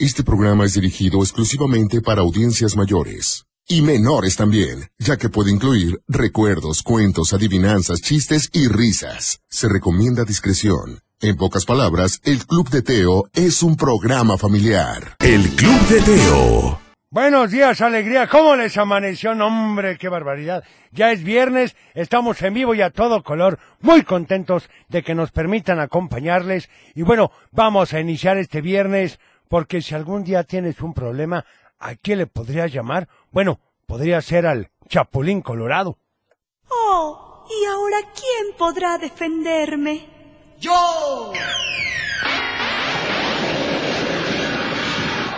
[0.00, 3.44] Este programa es dirigido exclusivamente para audiencias mayores.
[3.68, 9.42] Y menores también, ya que puede incluir recuerdos, cuentos, adivinanzas, chistes y risas.
[9.50, 11.00] Se recomienda discreción.
[11.20, 15.16] En pocas palabras, el Club de Teo es un programa familiar.
[15.18, 16.80] El Club de Teo.
[17.10, 18.26] Buenos días, alegría.
[18.28, 19.34] ¿Cómo les amaneció?
[19.34, 20.64] No, hombre, qué barbaridad.
[20.92, 25.30] Ya es viernes, estamos en vivo y a todo color, muy contentos de que nos
[25.30, 26.70] permitan acompañarles.
[26.94, 29.18] Y bueno, vamos a iniciar este viernes,
[29.50, 31.44] porque si algún día tienes un problema,
[31.80, 33.08] ¿a quién le podrías llamar?
[33.32, 35.98] Bueno, podría ser al Chapulín Colorado.
[36.68, 40.06] Oh, ¿y ahora quién podrá defenderme?
[40.60, 41.32] ¡Yo!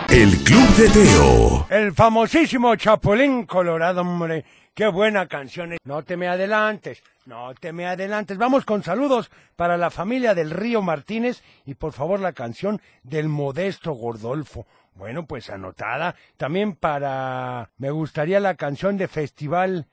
[0.09, 1.67] El Club de Teo.
[1.71, 4.45] El famosísimo Chapulín Colorado, hombre.
[4.75, 5.77] Qué buena canción.
[5.83, 8.39] No te me adelantes, no te me adelantes.
[8.39, 13.29] Vamos con saludos para la familia del Río Martínez y por favor la canción del
[13.29, 14.65] Modesto Gordolfo.
[14.95, 16.15] Bueno, pues anotada.
[16.37, 17.69] También para...
[17.77, 19.87] Me gustaría la canción de Festival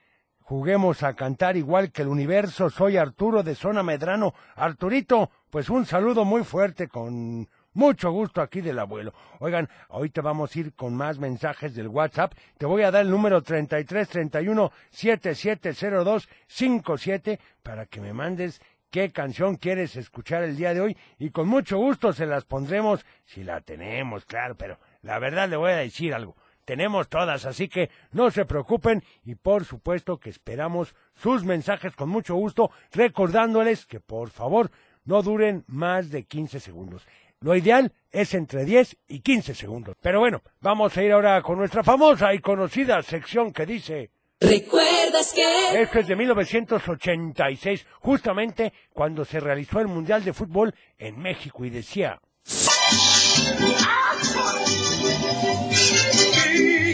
[0.51, 2.71] Juguemos a cantar igual que el universo.
[2.71, 4.35] Soy Arturo de Zona Medrano.
[4.57, 9.15] Arturito, pues un saludo muy fuerte con mucho gusto aquí del abuelo.
[9.39, 12.33] Oigan, ahorita vamos a ir con más mensajes del WhatsApp.
[12.59, 19.11] Te voy a dar el número 33 31 7702 57 para que me mandes qué
[19.13, 23.45] canción quieres escuchar el día de hoy y con mucho gusto se las pondremos si
[23.45, 26.37] la tenemos, claro, pero la verdad le voy a decir algo.
[26.65, 32.09] Tenemos todas, así que no se preocupen y por supuesto que esperamos sus mensajes con
[32.09, 34.71] mucho gusto, recordándoles que por favor
[35.05, 37.07] no duren más de 15 segundos.
[37.43, 39.97] Lo ideal es entre 10 y 15 segundos.
[40.03, 44.11] Pero bueno, vamos a ir ahora con nuestra famosa y conocida sección que dice...
[44.41, 45.81] ¿Recuerdas que?
[45.81, 51.71] Esto es de 1986, justamente cuando se realizó el Mundial de Fútbol en México y
[51.71, 52.21] decía...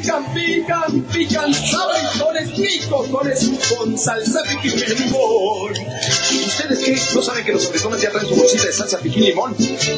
[0.07, 5.73] Pican, pican, pican, sabritones, picotones, con salsa piquín y limón.
[6.47, 6.97] ¿Ustedes qué?
[7.13, 9.57] ¿No saben que los sabritones ya traen su bolsita de salsa piquín limón?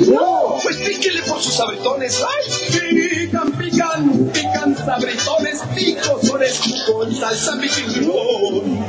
[0.09, 0.57] ¡No!
[0.63, 2.23] Pues píquenle por sus sabritones.
[2.23, 2.71] ¡Ay!
[2.71, 8.87] Pican, pican, pican, sabritones, picotones, con salsa piquín limón.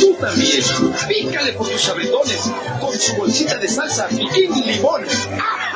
[0.00, 0.62] Tú también,
[1.08, 2.40] pícale por tus sabritones,
[2.78, 5.06] con su bolsita de salsa piquín limón.
[5.38, 5.71] ¡Ajá!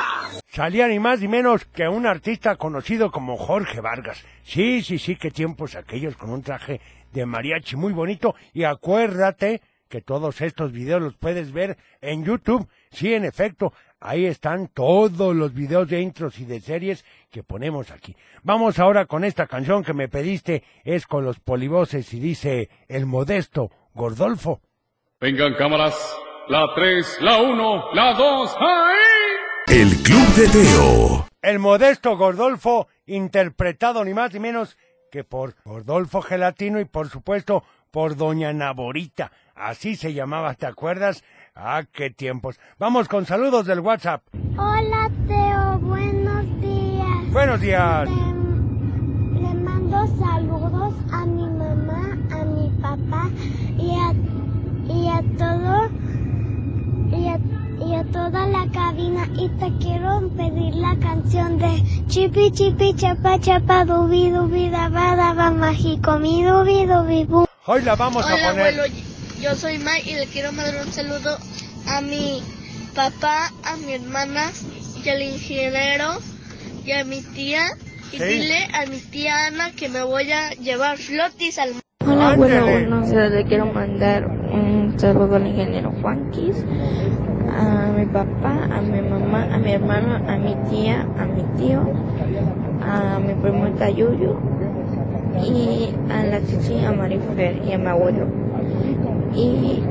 [0.57, 4.25] Salía ni más ni menos que un artista conocido como Jorge Vargas.
[4.41, 6.81] Sí, sí, sí, qué tiempos aquellos con un traje
[7.13, 8.33] de mariachi muy bonito.
[8.53, 12.67] Y acuérdate que todos estos videos los puedes ver en YouTube.
[12.89, 17.91] Sí, en efecto, ahí están todos los videos de intros y de series que ponemos
[17.91, 18.15] aquí.
[18.41, 23.05] Vamos ahora con esta canción que me pediste, es con los polivoces y dice el
[23.05, 24.61] modesto Gordolfo.
[25.21, 25.95] Vengan cámaras,
[26.47, 29.26] la 3, la 1, la 2, ¡ahí!
[29.67, 31.27] El Club de Teo.
[31.41, 34.77] El modesto Gordolfo, interpretado ni más ni menos
[35.11, 39.31] que por Gordolfo Gelatino y por supuesto por Doña Naborita.
[39.55, 41.23] Así se llamaba, ¿te acuerdas?
[41.53, 42.59] Ah, qué tiempos.
[42.79, 44.23] Vamos con saludos del WhatsApp.
[44.57, 47.31] Hola Teo, buenos días.
[47.33, 48.09] Buenos días.
[48.09, 53.29] Le, le mando saludos a mi mamá, a mi papá
[53.77, 54.13] y a,
[54.93, 55.89] y a todo
[57.11, 62.51] y a, y a toda la cabina y te quiero pedir la canción de Chipi
[62.51, 67.45] Chipi Chapa Chapa Dubi Dubi Daba Daba Mágico Mi Dubi Dubi Bu.
[67.65, 68.67] Hoy la vamos Hola a poner.
[68.79, 68.83] abuelo,
[69.41, 71.37] yo soy Mike y le quiero mandar un saludo
[71.87, 72.41] a mi
[72.95, 74.49] papá, a mi hermana
[75.03, 76.05] y al ingeniero
[76.85, 77.61] y a mi tía.
[78.11, 78.23] Y Sí.
[78.23, 81.71] dile a mi tía Ana que me voy a llevar flotis al
[82.09, 83.31] Hola, bueno, buenos días.
[83.31, 86.55] Le quiero mandar un saludo al ingeniero Juanquis,
[87.57, 91.81] a mi papá, a mi mamá, a mi hermano, a mi tía, a mi tío,
[92.81, 94.35] a mi primita Yuyu
[95.43, 98.27] y a la chichi, a Marifer y a mi abuelo.
[99.35, 99.81] Y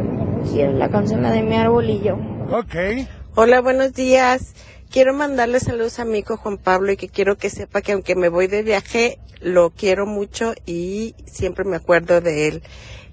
[0.50, 2.16] quiero la canción la de mi árbol y yo.
[2.50, 3.06] Ok.
[3.34, 4.54] Hola, buenos días.
[4.90, 8.14] Quiero mandarle saludos a mi hijo Juan Pablo y que quiero que sepa que aunque
[8.14, 12.62] me voy de viaje, lo quiero mucho y siempre me acuerdo de él.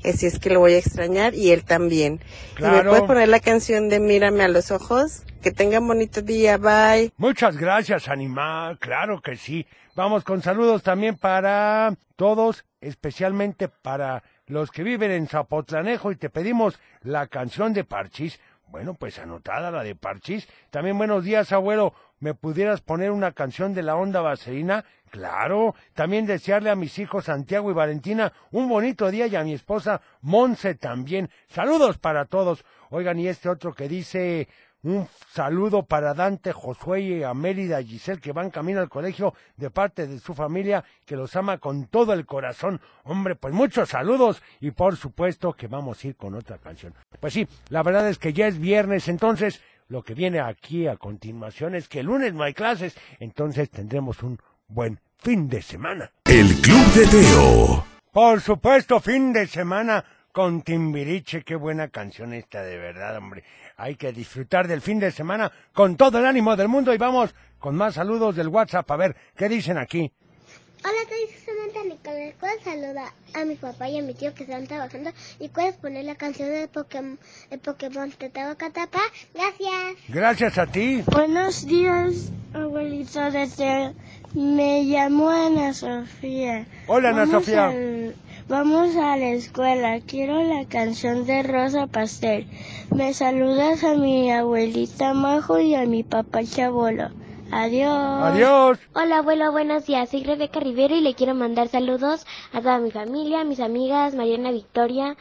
[0.05, 2.19] Así es que lo voy a extrañar y él también.
[2.57, 2.89] ¿Y me Claro.
[2.89, 5.23] puede poner la canción de Mírame a los ojos?
[5.41, 7.11] Que tengan bonito día, bye.
[7.17, 8.77] Muchas gracias, animal.
[8.79, 9.65] Claro que sí.
[9.95, 16.29] Vamos con saludos también para todos, especialmente para los que viven en Zapotlanejo y te
[16.29, 18.39] pedimos la canción de Parchís.
[18.73, 20.49] Bueno, pues anotada la de Parchís.
[20.71, 21.93] También buenos días, abuelo.
[22.19, 24.83] ¿Me pudieras poner una canción de la onda vaselina?
[25.11, 25.75] Claro.
[25.93, 30.01] También desearle a mis hijos Santiago y Valentina un bonito día y a mi esposa
[30.21, 31.29] Monse también.
[31.49, 32.65] Saludos para todos.
[32.89, 34.47] Oigan, y este otro que dice,
[34.83, 39.33] Un saludo para Dante, Josué y a Mérida y Giselle que van camino al colegio
[39.55, 42.81] de parte de su familia que los ama con todo el corazón.
[43.05, 46.93] Hombre, pues muchos saludos y por supuesto que vamos a ir con otra canción.
[47.21, 50.97] Pues sí, la verdad es que ya es viernes, entonces lo que viene aquí a
[50.97, 54.37] continuación es que el lunes no hay clases, entonces tendremos un
[54.67, 56.11] buen fin de semana.
[56.25, 57.85] El Club de Teo.
[58.11, 60.03] Por supuesto, fin de semana
[60.33, 61.43] con Timbiriche.
[61.43, 63.45] Qué buena canción esta, de verdad, hombre.
[63.77, 67.33] Hay que disfrutar del fin de semana con todo el ánimo del mundo y vamos
[67.59, 68.89] con más saludos del WhatsApp.
[68.91, 70.11] A ver, ¿qué dicen aquí?
[70.83, 72.33] Hola, soy Samantha Nicolás.
[72.39, 75.11] ¿Puedes saludar a mi papá y a mi tío que están trabajando?
[75.39, 77.17] ¿Y puedes poner la canción de Pokémon,
[77.49, 78.99] de Pokémon Te Catapa?
[79.33, 79.95] Gracias.
[80.09, 81.03] Gracias a ti.
[81.05, 83.93] Buenos días, abuelito de.
[84.33, 86.65] Me llamo Ana Sofía.
[86.87, 87.67] Hola, Ana Vamos Sofía.
[87.67, 88.15] al-
[88.47, 89.99] vamos a la escuela.
[90.01, 92.47] Quiero la canción de Rosa Pastel.
[92.95, 97.09] Me saludas a mi abuelita Majo y a mi papá Chabolo.
[97.51, 98.23] Adiós.
[98.23, 98.79] Adiós.
[98.95, 100.09] Hola, abuelo, buenos días.
[100.09, 104.15] Soy Rebeca Rivero y le quiero mandar saludos a toda mi familia, a mis amigas
[104.15, 105.15] Mariana Victoria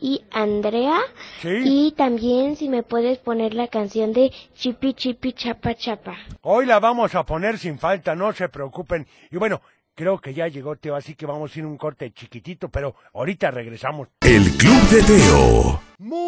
[0.00, 1.00] y Andrea.
[1.40, 1.62] Sí.
[1.64, 6.16] Y también si me puedes poner la canción de Chipi Chipi Chapa Chapa.
[6.42, 9.06] Hoy la vamos a poner sin falta, no se preocupen.
[9.30, 9.60] Y bueno,
[9.94, 13.50] creo que ya llegó Teo, así que vamos a ir un corte chiquitito, pero ahorita
[13.50, 14.08] regresamos.
[14.20, 15.80] El Club de Teo.
[15.98, 16.24] Muy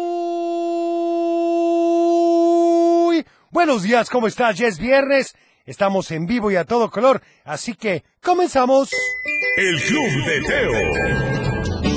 [3.51, 4.57] buenos días, ¿cómo estás?
[4.57, 5.35] Ya es viernes,
[5.65, 8.89] estamos en vivo y a todo color, así que comenzamos.
[9.57, 11.36] El Club de Teo.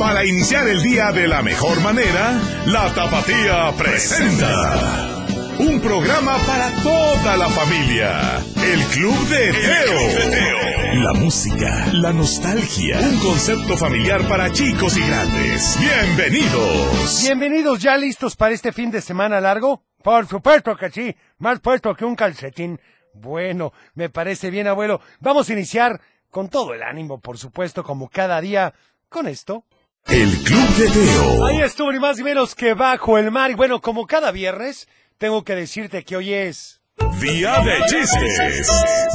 [0.00, 5.26] Para iniciar el día de la mejor manera, la Tapatía presenta.
[5.58, 8.38] Un programa para toda la familia.
[8.64, 11.02] El Club de Teo.
[11.04, 12.98] La música, la nostalgia.
[12.98, 15.78] Un concepto familiar para chicos y grandes.
[15.78, 17.22] Bienvenidos.
[17.22, 19.82] Bienvenidos, ¿ya listos para este fin de semana largo?
[20.02, 22.80] Por supuesto que sí, más puesto que un calcetín.
[23.12, 25.02] Bueno, me parece bien, abuelo.
[25.20, 26.00] Vamos a iniciar
[26.30, 28.72] con todo el ánimo, por supuesto, como cada día,
[29.10, 29.66] con esto.
[30.06, 31.44] El Club de Teo.
[31.46, 33.50] Ahí estuvo, ni más ni menos que bajo el mar.
[33.50, 34.88] Y bueno, como cada viernes,
[35.18, 36.80] tengo que decirte que hoy es...
[37.20, 38.70] Día de chistes.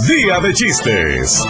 [0.08, 1.46] Día de chistes.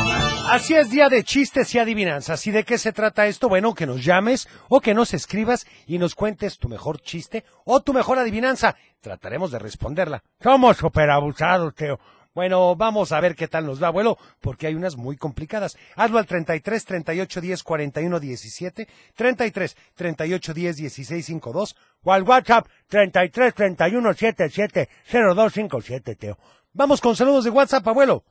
[0.50, 2.46] Así es, día de chistes y adivinanzas.
[2.48, 3.48] ¿Y de qué se trata esto?
[3.48, 7.82] Bueno, que nos llames o que nos escribas y nos cuentes tu mejor chiste o
[7.82, 8.76] tu mejor adivinanza.
[9.00, 10.24] Trataremos de responderla.
[10.42, 12.00] Somos súper abusados, Teo.
[12.36, 15.78] Bueno, vamos a ver qué tal nos va, abuelo, porque hay unas muy complicadas.
[15.96, 22.68] Hazlo al 33 38 10 41 17, 33 38 10 16 52 o al WhatsApp
[22.90, 26.38] 33 31 77 02 57, Teo.
[26.74, 28.26] Vamos con saludos de WhatsApp, abuelo.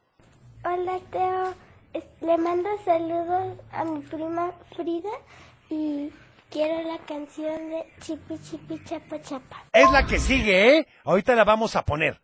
[0.65, 1.55] Hola, Teo.
[2.21, 5.11] Le mando saludos a mi prima Frida
[5.71, 6.11] y
[6.50, 9.65] quiero la canción de Chipi Chipi Chapa Chapa.
[9.73, 10.87] Es la que sigue, ¿eh?
[11.05, 12.24] Ahorita la vamos a poner.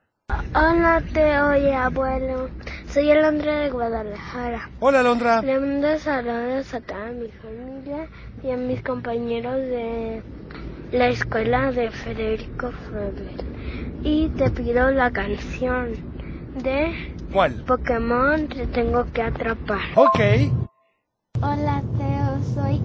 [0.55, 2.51] Hola, Teo y abuelo.
[2.89, 4.71] Soy Alondra de Guadalajara.
[4.79, 5.43] Hola, Alondra.
[5.43, 8.07] Le mando saludos a toda mi familia
[8.43, 10.23] y a mis compañeros de
[10.93, 13.29] la escuela de Federico Froebel.
[14.05, 15.97] Y te pido la canción
[16.63, 16.93] de
[17.33, 17.55] ¿Cuál?
[17.67, 19.81] Pokémon Te Tengo que Atrapar.
[19.97, 20.21] Ok.
[21.43, 22.55] Hola, Teo.
[22.55, 22.81] Soy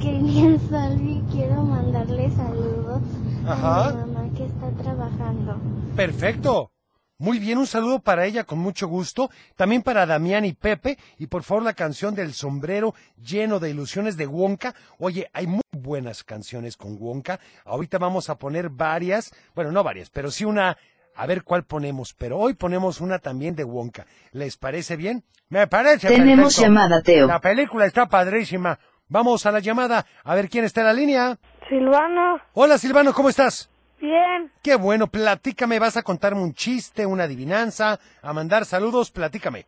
[0.00, 1.22] Kenia Salvi.
[1.30, 3.02] Quiero mandarle saludos
[3.46, 3.88] Ajá.
[3.88, 5.56] a mi mamá que está trabajando.
[5.96, 6.70] Perfecto.
[7.18, 9.30] Muy bien, un saludo para ella con mucho gusto.
[9.56, 10.98] También para Damián y Pepe.
[11.18, 14.74] Y por favor la canción del sombrero lleno de ilusiones de Wonka.
[14.98, 17.38] Oye, hay muy buenas canciones con Wonka.
[17.64, 19.32] Ahorita vamos a poner varias.
[19.54, 20.76] Bueno, no varias, pero sí una.
[21.14, 22.14] A ver cuál ponemos.
[22.14, 24.06] Pero hoy ponemos una también de Wonka.
[24.32, 25.24] ¿Les parece bien?
[25.48, 26.08] Me parece.
[26.08, 26.62] Tenemos perfecto.
[26.62, 27.26] llamada, Teo.
[27.26, 28.78] La película está padrísima.
[29.08, 30.06] Vamos a la llamada.
[30.24, 31.38] A ver quién está en la línea.
[31.68, 33.68] Silvano, Hola Silvano, ¿cómo estás?
[34.02, 34.52] Bien.
[34.62, 39.64] Qué bueno, platícame, vas a contarme un chiste, una adivinanza, a mandar saludos, platícame.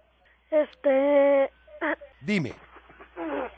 [0.50, 1.50] Este.
[2.21, 2.53] Dime.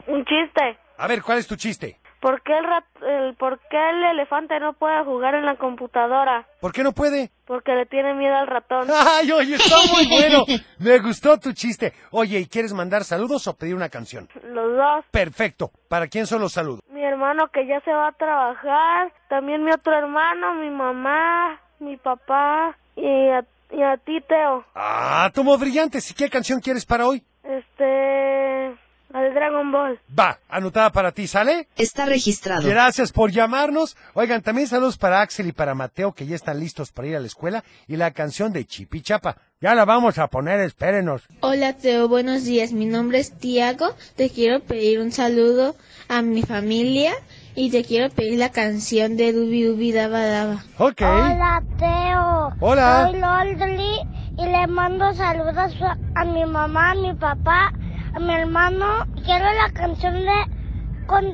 [0.06, 0.78] Un chiste.
[0.98, 1.98] A ver, ¿cuál es tu chiste?
[2.20, 6.48] ¿Por qué el, rat- el, ¿Por qué el elefante no puede jugar en la computadora?
[6.60, 7.30] ¿Por qué no puede?
[7.44, 8.88] Porque le tiene miedo al ratón.
[8.92, 10.44] ¡Ay, oye, está muy bueno!
[10.78, 11.92] Me gustó tu chiste.
[12.10, 14.28] Oye, ¿y quieres mandar saludos o pedir una canción?
[14.42, 15.04] Los dos.
[15.10, 15.70] Perfecto.
[15.88, 16.80] ¿Para quién son los saludos?
[17.06, 19.12] Hermano que ya se va a trabajar.
[19.28, 22.76] También mi otro hermano, mi mamá, mi papá.
[22.96, 24.64] Y a, y a ti, Teo.
[24.74, 26.10] Ah, tomo brillantes.
[26.10, 27.22] ¿Y qué canción quieres para hoy?
[27.42, 28.76] Este.
[29.12, 30.00] Al Dragon Ball.
[30.18, 31.68] Va, anotada para ti, ¿sale?
[31.76, 32.68] Está registrado.
[32.68, 33.96] Gracias por llamarnos.
[34.14, 37.20] Oigan, también saludos para Axel y para Mateo, que ya están listos para ir a
[37.20, 39.36] la escuela, y la canción de Chipi Chapa.
[39.60, 41.22] Ya la vamos a poner, espérenos.
[41.40, 42.72] Hola Teo, buenos días.
[42.72, 43.94] Mi nombre es Tiago.
[44.16, 45.76] Te quiero pedir un saludo
[46.08, 47.14] a mi familia
[47.54, 50.64] y te quiero pedir la canción de Dubi Dubi Daba Daba.
[50.78, 51.00] Ok.
[51.00, 52.52] Hola, Teo.
[52.60, 53.08] Hola.
[53.10, 54.00] Soy Loldly
[54.36, 57.72] y le mando saludos a, a mi mamá, a mi papá,
[58.16, 58.86] a mi hermano.
[59.24, 61.24] Quiero la canción de Con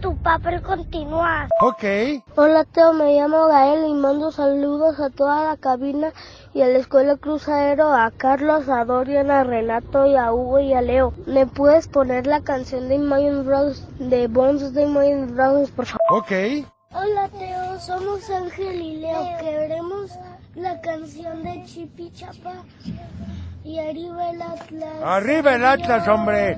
[0.00, 1.48] tu papel continúa.
[1.60, 1.82] Ok.
[2.36, 6.12] Hola Teo, me llamo Gael y mando saludos a toda la cabina
[6.54, 10.60] y a la escuela Cruz Aero, a Carlos, a Dorian, a Renato y a Hugo
[10.60, 11.12] y a Leo.
[11.26, 16.22] ¿Me puedes poner la canción de Imagine Dragons, de Bones de Imagine Dragons, por favor?
[16.22, 16.32] Ok.
[16.92, 19.38] Hola Teo, somos Ángel y Leo.
[19.40, 20.12] Queremos
[20.54, 22.64] la canción de Chipi Chapa
[23.68, 25.02] y arriba el Atlas.
[25.04, 26.56] Arriba el Atlas, hombre.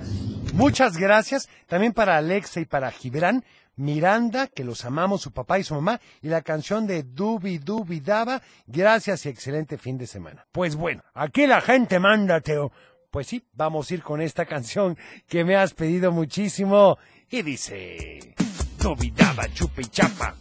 [0.54, 5.64] Muchas gracias también para Alexa y para Gibran, Miranda, que los amamos, su papá y
[5.64, 8.40] su mamá, y la canción de Dubi Dubi Daba.
[8.66, 10.46] Gracias y excelente fin de semana.
[10.52, 12.70] Pues bueno, aquí la gente manda, Teo.
[13.10, 16.96] Pues sí, vamos a ir con esta canción que me has pedido muchísimo.
[17.28, 18.34] Y dice...
[18.78, 20.36] Dubi Daba Chupi Chapa.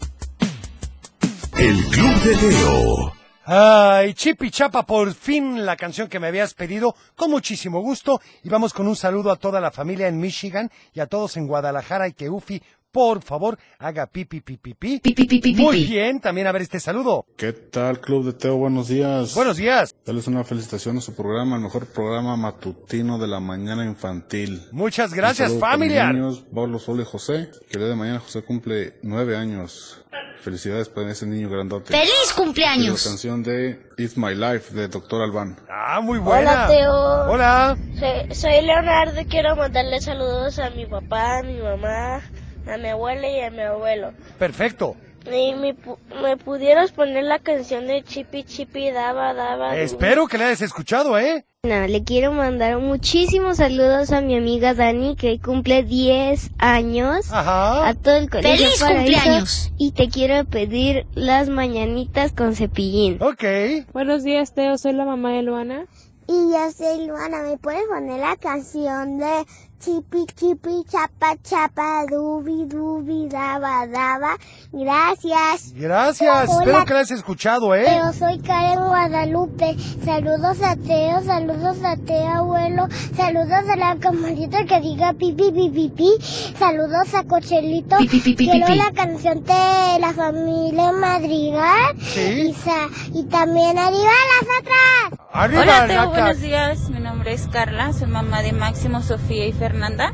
[1.58, 3.19] El Club de Teo.
[3.52, 8.22] Ay, Chipi Chapa, por fin la canción que me habías pedido, con muchísimo gusto.
[8.44, 11.48] Y vamos con un saludo a toda la familia en Michigan y a todos en
[11.48, 15.56] Guadalajara y que Ufi, por favor, haga pipi pipi pipi.
[15.56, 17.26] Muy bien, también a ver este saludo.
[17.38, 18.58] ¿Qué tal, Club de Teo?
[18.58, 19.36] Buenos días.
[19.36, 19.96] Buenos días.
[20.06, 24.64] Darles una felicitación a su programa, el mejor programa matutino de la mañana infantil.
[24.72, 26.14] Muchas gracias, familiar.
[26.14, 30.04] niños, Pablo, Sol y José, que el día de mañana José cumple nueve años.
[30.42, 31.92] Felicidades para ese niño grandote.
[31.94, 33.06] ¡Feliz cumpleaños!
[33.06, 35.60] La canción de It's My Life de Doctor Alban.
[35.70, 36.94] Ah, muy Hola Teo.
[37.30, 37.78] Hola.
[38.00, 42.22] Soy, soy Leonardo y quiero mandarle saludos a mi papá, a mi mamá,
[42.68, 44.14] a mi abuela y a mi abuelo.
[44.38, 44.96] Perfecto.
[45.26, 45.76] Y me,
[46.22, 49.76] me pudieras poner la canción de Chipi Chipi Daba Daba.
[49.78, 51.46] Espero que la hayas escuchado, ¿eh?
[51.64, 57.32] No, le quiero mandar muchísimos saludos a mi amiga Dani que cumple 10 años.
[57.34, 57.86] Ajá.
[57.86, 59.74] A todo el colegio ¡Feliz Paraíso, cumpleaños!
[59.78, 63.22] Y te quiero pedir las mañanitas con cepillín.
[63.22, 63.44] Ok.
[63.92, 64.78] Buenos días, Teo.
[64.78, 65.86] Soy la mamá de Luana.
[66.28, 69.46] Y yo soy Luana, ¿me puedes poner la canción de
[69.80, 74.36] Chipi Chipi Chapa Chapa Dubi Dubi Daba Daba?
[74.74, 75.74] Gracias.
[75.74, 76.50] Gracias.
[76.50, 77.86] Hola, Espero que la hayas escuchado, ¿eh?
[77.86, 79.78] Teo, soy Karen Guadalupe.
[80.04, 85.90] Saludos a Teo, saludos a Teo abuelo, saludos a la camarita que diga pipi pipi
[85.90, 86.10] pi,
[86.58, 87.98] saludos a Cochelito.
[87.98, 91.96] Pi, pi, pi, Quiero la canción de la familia Madrigal.
[92.02, 92.50] Sí.
[92.50, 95.20] Y, sa- y también arriba las otras.
[95.32, 96.90] Arriba, Hola Teo, buenos días.
[96.90, 100.14] Mi nombre es Carla, soy mamá de Máximo, Sofía y Fernanda,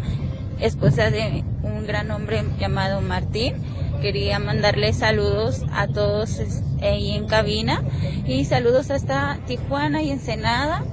[0.62, 3.54] esposa de un gran hombre llamado Martín.
[4.02, 6.40] Quería mandarle saludos a todos
[6.82, 7.84] ahí en cabina
[8.26, 10.86] y saludos hasta Tijuana y Ensenada,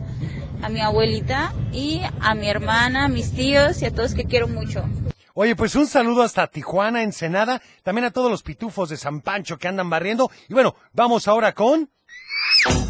[0.60, 4.48] a mi abuelita y a mi hermana, a mis tíos y a todos que quiero
[4.48, 4.84] mucho.
[5.34, 9.56] Oye, pues un saludo hasta Tijuana, Ensenada, también a todos los pitufos de San Pancho
[9.56, 10.32] que andan barriendo.
[10.48, 11.88] Y bueno, vamos ahora con...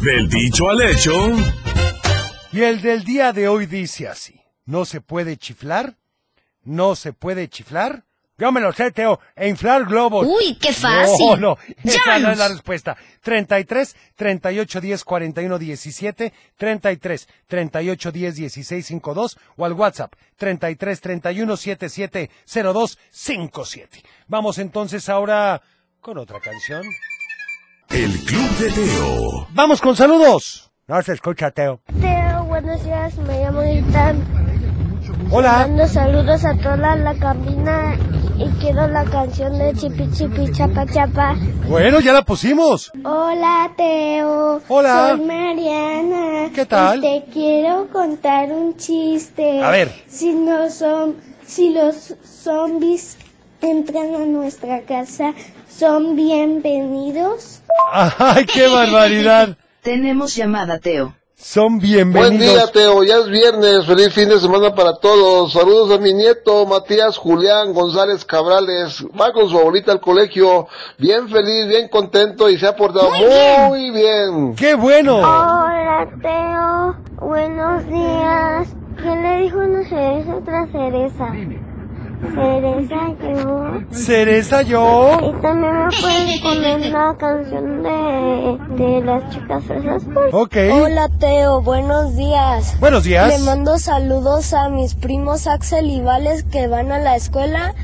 [0.01, 1.13] Del dicho al hecho.
[2.53, 4.39] Y el del día de hoy dice así.
[4.65, 5.97] No se puede chiflar,
[6.61, 8.05] no se puede chiflar.
[8.37, 10.27] Yo me lo sé, Teo, e inflar globos.
[10.27, 11.25] Uy, qué fácil.
[11.31, 12.95] No, no, esa no es la respuesta.
[13.21, 21.57] 33 38 10 41 17, 33 38 10 16 52 o al WhatsApp 33 31
[21.57, 24.03] 77 02 57.
[24.27, 25.59] Vamos entonces ahora
[26.01, 26.83] con otra canción.
[27.89, 29.47] El Club de Teo.
[29.53, 30.71] Vamos con saludos.
[30.85, 31.81] No se escucha, Teo.
[31.99, 32.22] Teo,
[32.63, 34.23] buenos días, me llamo Itán.
[35.29, 35.67] Hola.
[35.67, 37.97] Mando saludos a toda la cabina
[38.37, 41.35] y quiero la canción de Chipi Chipi Chapa Chapa.
[41.67, 42.89] Bueno, ya la pusimos.
[43.03, 44.61] Hola Teo.
[44.69, 45.09] Hola.
[45.09, 46.51] Soy Mariana.
[46.55, 46.99] ¿Qué tal?
[46.99, 49.61] Y te quiero contar un chiste.
[49.61, 49.91] A ver.
[50.07, 53.17] Si no son, si los zombies
[53.61, 55.33] entran a nuestra casa,
[55.69, 57.61] ¿son bienvenidos?
[57.91, 59.57] ¡Ay, qué barbaridad!
[59.81, 61.13] Tenemos llamada, Teo.
[61.43, 62.29] Son bienvenidos.
[62.29, 63.03] Buen día, Teo.
[63.03, 63.85] Ya es viernes.
[63.85, 65.51] Feliz fin de semana para todos.
[65.51, 69.05] Saludos a mi nieto, Matías Julián González Cabrales.
[69.19, 70.67] Va con su abuelita al colegio.
[70.97, 73.09] Bien feliz, bien contento y se ha portado
[73.67, 74.55] muy, bien.
[74.55, 75.17] ¡Qué bueno!
[75.17, 76.95] Hola Teo.
[77.27, 78.69] Buenos días.
[78.95, 81.27] ¿Quién le dijo una cereza a otra cereza?
[82.31, 83.71] Cereza yo.
[83.91, 85.17] ¿Cereza yo?
[85.21, 90.03] Y también me puedes poner la canción de, de las chicas fresas.
[90.31, 90.55] Ok.
[90.81, 92.79] Hola Teo, buenos días.
[92.79, 93.27] Buenos días.
[93.27, 97.75] Le mando saludos a mis primos Axel y Vales que van a la escuela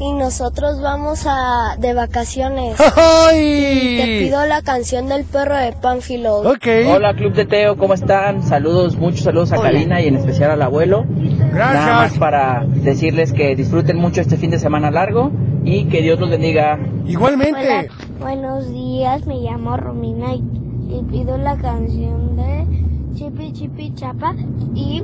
[0.00, 2.76] y nosotros vamos a de vacaciones.
[2.96, 3.38] ¡Ay!
[3.38, 6.38] Y te pido la canción del perro de Pánfilo.
[6.38, 8.42] Hola Club de Teo, ¿cómo están?
[8.42, 9.70] Saludos, muchos saludos a Hola.
[9.70, 11.04] Karina y en especial al abuelo.
[11.08, 11.84] Gracias.
[11.84, 15.32] Nada más para decirles que disfruten mucho este fin de semana largo
[15.64, 16.78] y que Dios los bendiga.
[17.06, 17.90] Igualmente.
[18.20, 20.42] Buenos días, me llamo Romina y,
[20.90, 22.66] y pido la canción de
[23.14, 24.34] Chipi Chipi Chapa
[24.74, 25.02] y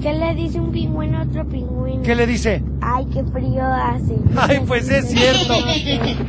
[0.00, 2.02] ¿qué le dice un pingüino a otro pingüino?
[2.02, 2.62] ¿Qué le dice?
[2.80, 4.16] Ay, qué frío hace.
[4.36, 5.54] Ay, pues es cierto.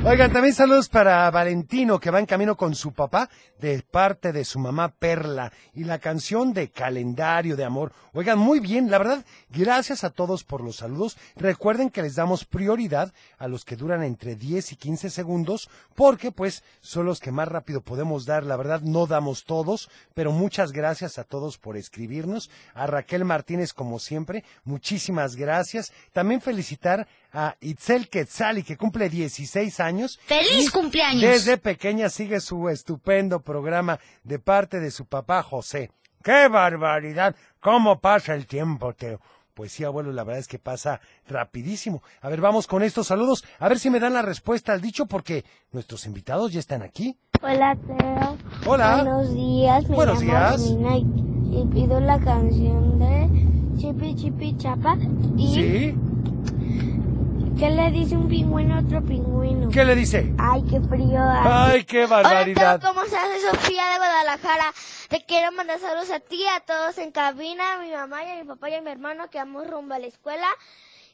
[0.10, 3.30] Oigan, también saludos para Valentino, que va en camino con su papá,
[3.60, 7.92] de parte de su mamá Perla, y la canción de Calendario de Amor.
[8.14, 11.18] Oigan, muy bien, la verdad, gracias a todos por los saludos.
[11.36, 16.32] Recuerden que les damos prioridad a los que duran entre 10 y 15 segundos, porque
[16.32, 18.46] pues son los que más rápido podemos dar.
[18.46, 22.50] La verdad, no damos todos, pero muchas gracias a todos por escribirnos.
[22.74, 25.94] A Raquel Martínez, como siempre, muchísimas gracias.
[26.12, 30.20] También felicitar a Itzel Quetzali, que cumple 16 años.
[30.26, 31.22] ¡Feliz cumpleaños!
[31.22, 35.90] Desde pequeña sigue su estupendo programa de parte de su papá José.
[36.22, 37.36] ¡Qué barbaridad!
[37.62, 39.22] ¿Cómo pasa el tiempo, Teo?
[39.54, 42.04] Pues sí, abuelo, la verdad es que pasa rapidísimo.
[42.20, 43.46] A ver, vamos con estos saludos.
[43.60, 47.18] A ver si me dan la respuesta al dicho, porque nuestros invitados ya están aquí.
[47.42, 48.38] Hola, Teo.
[48.66, 48.96] Hola.
[48.96, 50.62] Buenos días, me Buenos llamo días.
[50.62, 50.76] Y,
[51.56, 53.30] y pido la canción de
[53.80, 54.98] Chipi Chipi Chapa
[55.38, 55.96] y ¿Sí?
[57.58, 59.70] ¿qué le dice un pingüino a otro pingüino?
[59.70, 60.34] ¿Qué le dice?
[60.38, 61.50] Ay, qué frío hace.
[61.50, 62.80] ¡Ay, qué barbaridad!
[62.82, 63.22] Hola, ¿cómo estás?
[63.50, 64.74] Sofía de Guadalajara.
[65.10, 68.36] Te quiero mandar saludos a ti, a todos en cabina, a mi mamá y a
[68.36, 70.48] mi papá y a mi hermano que vamos rumbo a la escuela.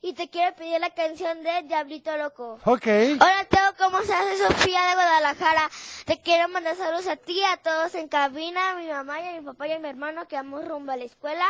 [0.04, 2.58] Y te quiero pedir la canción de Diablito Loco.
[2.66, 2.88] Ok.
[2.88, 4.26] Hola, Teo, ¿cómo estás?
[4.26, 5.70] Soy Sofía de Guadalajara.
[6.06, 9.40] Te quiero mandar saludos a ti, a todos en cabina, a mi mamá y a
[9.40, 11.46] mi papá y a mi hermano que vamos rumbo a la escuela.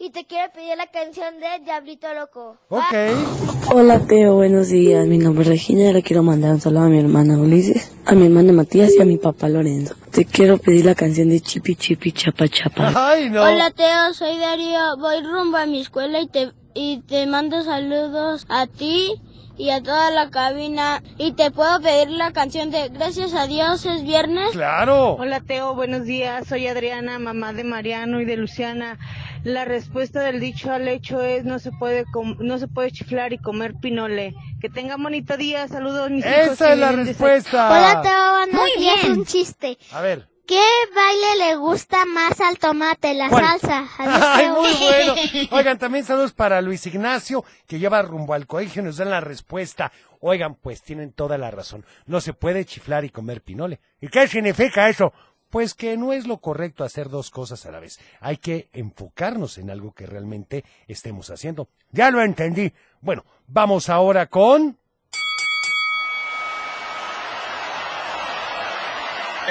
[0.00, 2.56] Y te quiero pedir la canción de Diablito Loco.
[2.70, 3.72] Ok.
[3.72, 5.06] Hola Teo, buenos días.
[5.06, 8.16] Mi nombre es Regina y le quiero mandar un saludo a mi hermana Ulises, a
[8.16, 9.94] mi hermana Matías y a mi papá Lorenzo.
[10.10, 12.92] Te quiero pedir la canción de Chipi Chipi Chapa Chapa.
[12.96, 13.44] ¡Ay, no!
[13.44, 18.44] Hola Teo, soy Darío, voy rumbo a mi escuela y te, y te mando saludos
[18.50, 19.14] a ti
[19.58, 23.86] y a toda la cabina y te puedo pedir la canción de Gracias a Dios
[23.86, 24.50] es viernes.
[24.52, 25.14] ¡Claro!
[25.14, 26.46] Hola Teo, buenos días.
[26.46, 28.98] Soy Adriana, mamá de Mariano y de Luciana.
[29.44, 33.32] La respuesta del dicho al hecho es no se puede com- no se puede chiflar
[33.32, 34.34] y comer pinole.
[34.60, 35.66] Que tengan bonito día.
[35.68, 36.52] Saludos mis hijos.
[36.52, 37.66] Esa que es la respuesta.
[37.70, 39.02] Hola, Teo, buenos Muy días.
[39.02, 39.12] bien.
[39.20, 39.78] Un chiste.
[39.92, 40.28] A ver.
[40.46, 40.62] ¿Qué
[40.94, 43.14] baile le gusta más al tomate?
[43.14, 43.58] La ¿Cuál?
[43.58, 43.88] salsa.
[43.98, 45.14] ¡Ay, muy bueno!
[45.50, 49.20] Oigan, también saludos para Luis Ignacio, que lleva rumbo al colegio y nos dan la
[49.20, 49.90] respuesta.
[50.20, 51.84] Oigan, pues tienen toda la razón.
[52.06, 53.80] No se puede chiflar y comer pinole.
[54.00, 55.12] ¿Y qué significa eso?
[55.50, 57.98] Pues que no es lo correcto hacer dos cosas a la vez.
[58.20, 61.68] Hay que enfocarnos en algo que realmente estemos haciendo.
[61.90, 62.72] Ya lo entendí.
[63.00, 64.78] Bueno, vamos ahora con...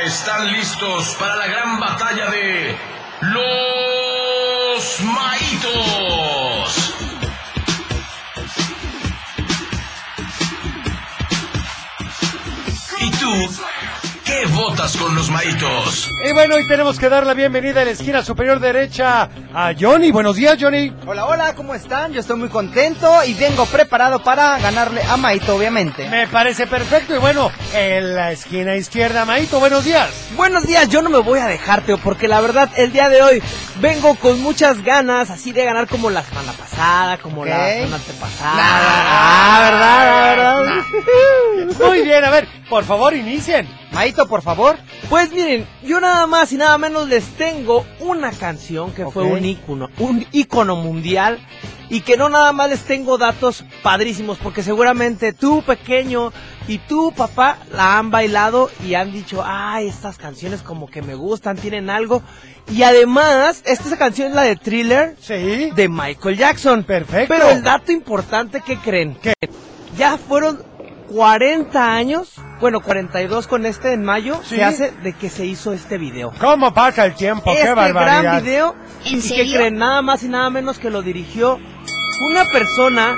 [0.04, 2.78] Están listos para la gran batalla de
[3.22, 6.96] los maitos.
[13.00, 13.50] ¿Y tú
[14.56, 16.10] qué votas con los maitos?
[16.28, 20.12] Y bueno, hoy tenemos que dar la bienvenida en la esquina superior derecha a Johnny.
[20.12, 20.94] Buenos días, Johnny.
[21.06, 22.14] Hola, hola, ¿cómo están?
[22.14, 26.10] Yo estoy muy contento y vengo preparado para ganarle a Maito, obviamente.
[26.10, 27.16] Me parece perfecto.
[27.16, 30.10] Y bueno, en la esquina izquierda, Maito, buenos días.
[30.36, 33.22] Buenos días, yo no me voy a dejar, Teo, porque la verdad, el día de
[33.22, 33.44] hoy
[33.82, 38.54] vengo con muchas ganas, así de ganar como la semana pasada, como la semana antepasada.
[38.58, 40.06] Ah, ¿verdad?
[40.06, 41.88] La verdad.
[41.88, 43.68] Muy bien, a ver, por favor, inicien.
[43.92, 44.78] Maito, por favor.
[45.10, 49.46] Pues miren, yo nada más y nada menos les tengo una canción que fue un
[49.46, 51.40] ícono, un ícono mundial
[51.90, 56.32] y que no nada más les tengo datos padrísimos porque seguramente tú pequeño
[56.68, 61.14] y tú papá la han bailado y han dicho, ay, estas canciones como que me
[61.16, 62.24] gustan, tienen algo.
[62.72, 65.70] Y además, esta canción es la de Thriller Sí.
[65.76, 66.84] de Michael Jackson.
[66.84, 67.34] Perfecto.
[67.34, 69.34] Pero el dato importante que creen, que
[69.96, 70.64] ya fueron
[71.14, 74.56] 40 años, bueno, 42 con este en mayo, Sí.
[74.56, 76.32] se hace de que se hizo este video.
[76.42, 77.52] ¿Cómo pasa el tiempo?
[77.52, 78.22] este ¡Qué barbaridad!
[78.24, 81.60] gran video, ¿En y que creen nada más y nada menos que lo dirigió
[82.22, 83.16] una persona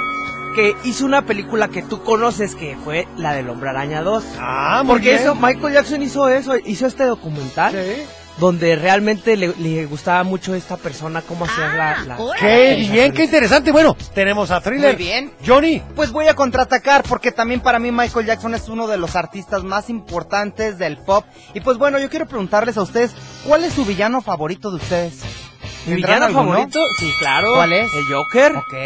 [0.55, 4.23] que hizo una película que tú conoces que fue la del Hombre Araña 2.
[4.39, 5.21] Ah, muy Porque bien.
[5.21, 8.03] eso, Michael Jackson hizo eso, hizo este documental Sí.
[8.39, 12.39] donde realmente le, le gustaba mucho esta persona cómo hacía la, la- órale.
[12.39, 13.71] ¡Qué bien, qué interesante!
[13.71, 14.95] Bueno, tenemos a Thriller.
[14.95, 15.31] Muy bien.
[15.45, 15.81] Johnny.
[15.95, 19.63] Pues voy a contraatacar porque también para mí Michael Jackson es uno de los artistas
[19.63, 21.23] más importantes del pop.
[21.53, 23.11] Y pues bueno, yo quiero preguntarles a ustedes,
[23.47, 25.19] ¿cuál es su villano favorito de ustedes?
[25.87, 26.51] ¿Mi ¿Tendrán villano alguno?
[26.53, 26.79] favorito?
[26.99, 27.53] Sí, claro.
[27.55, 27.93] ¿Cuál es?
[27.93, 28.55] El Joker.
[28.57, 28.77] Ok, a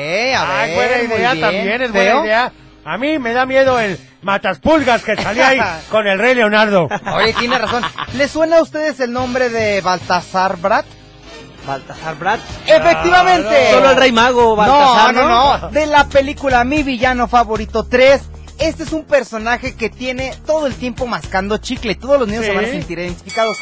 [0.62, 0.76] Ay, ver.
[0.76, 1.42] buena muy idea bien.
[1.46, 2.26] también, es buena Teo.
[2.26, 2.52] idea.
[2.84, 5.60] A mí me da miedo el mataspulgas que salía ahí
[5.90, 6.88] con el rey Leonardo.
[7.16, 7.84] Oye, tiene razón.
[8.14, 10.86] ¿Le suena a ustedes el nombre de Baltasar Brat?
[11.68, 12.40] Baltasar Brat.
[12.66, 13.72] Efectivamente.
[13.72, 15.30] Solo el rey mago, Baltasar, no, ¿no?
[15.30, 15.70] no, no.
[15.70, 18.31] De la película Mi Villano Favorito 3.
[18.62, 21.96] Este es un personaje que tiene todo el tiempo mascando chicle.
[21.96, 22.52] Todos los niños Sí.
[22.52, 23.58] se van a sentir identificados.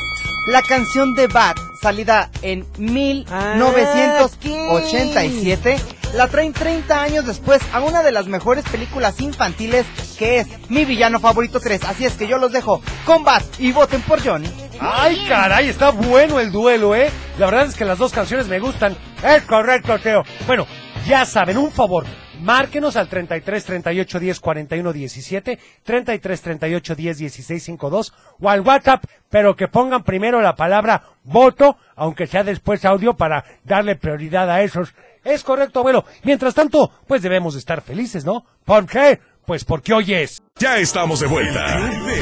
[0.47, 5.77] La canción de Bat, salida en 1987,
[6.15, 9.85] la traen 30 años después a una de las mejores películas infantiles
[10.17, 11.83] que es Mi Villano Favorito 3.
[11.85, 14.49] Así es que yo los dejo con Bat y voten por Johnny.
[14.81, 17.12] Ay, caray, está bueno el duelo, ¿eh?
[17.38, 18.97] La verdad es que las dos canciones me gustan.
[19.23, 20.23] Es correcto, Teo.
[20.47, 20.65] Bueno,
[21.07, 22.05] ya saben, un favor.
[22.41, 29.04] Márquenos al 33 38 10 41 17, 33 38 10 16 52 o al WhatsApp,
[29.30, 34.62] pero que pongan primero la palabra voto, aunque sea después audio para darle prioridad a
[34.62, 34.93] esos.
[35.23, 36.06] Es correcto, abuelo.
[36.23, 38.45] Mientras tanto, pues debemos estar felices, ¿no?
[38.63, 39.19] ¿Por qué?
[39.45, 40.41] Pues porque hoy es.
[40.58, 41.78] Ya estamos de vuelta.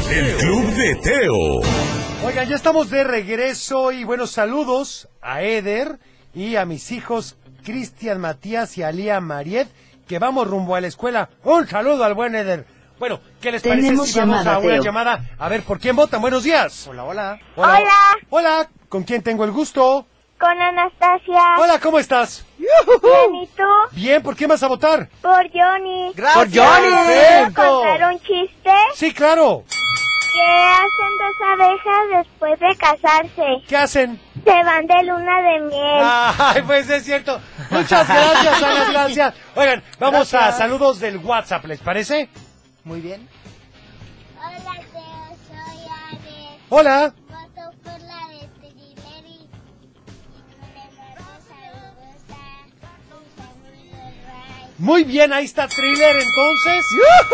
[0.10, 1.62] El Club de Teo.
[2.26, 6.00] Oigan, ya estamos de regreso y buenos saludos a Eder
[6.34, 9.68] y a mis hijos Cristian Matías y Alía Mariet,
[10.08, 11.30] que vamos rumbo a la escuela.
[11.44, 12.66] Un saludo al buen Eder.
[13.00, 14.84] Bueno, ¿qué les parece Tenemos si vamos llamada, a una Teo.
[14.84, 15.22] llamada?
[15.38, 16.20] A ver, ¿por quién votan?
[16.22, 16.88] Buenos días.
[16.88, 17.40] Hola, hola.
[17.56, 17.80] Hola.
[18.30, 20.08] Hola, ¿con quién tengo el gusto?
[20.40, 21.42] Con Anastasia.
[21.60, 22.46] Hola, ¿cómo estás?
[22.58, 23.64] Bien, ¿y tú?
[23.92, 25.10] Bien, ¿por quién vas a votar?
[25.22, 26.12] Por Johnny.
[26.16, 26.36] Gracias.
[26.36, 26.90] Por Johnny.
[26.90, 27.82] ¿Puedo Perfecto.
[27.82, 28.72] contar un chiste?
[28.96, 29.64] Sí, claro.
[29.68, 33.64] ¿Qué hacen dos abejas después de casarse?
[33.68, 34.20] ¿Qué hacen?
[34.48, 36.02] Se van de luna de miel.
[36.40, 37.42] Ay, pues es cierto.
[37.70, 39.34] Muchas gracias, Anastasia.
[39.56, 40.58] Oigan, vamos a Gracias.
[40.58, 42.30] saludos del WhatsApp, ¿les parece?
[42.86, 43.28] Muy bien.
[44.38, 45.80] Hola, Teo, soy
[46.14, 46.60] Ade.
[46.70, 47.14] Hola.
[47.28, 52.40] Voto por la de Thriller y, y le mando saludos a
[53.20, 54.74] mis amigos Ray.
[54.78, 56.86] Muy bien, ahí está Thriller entonces.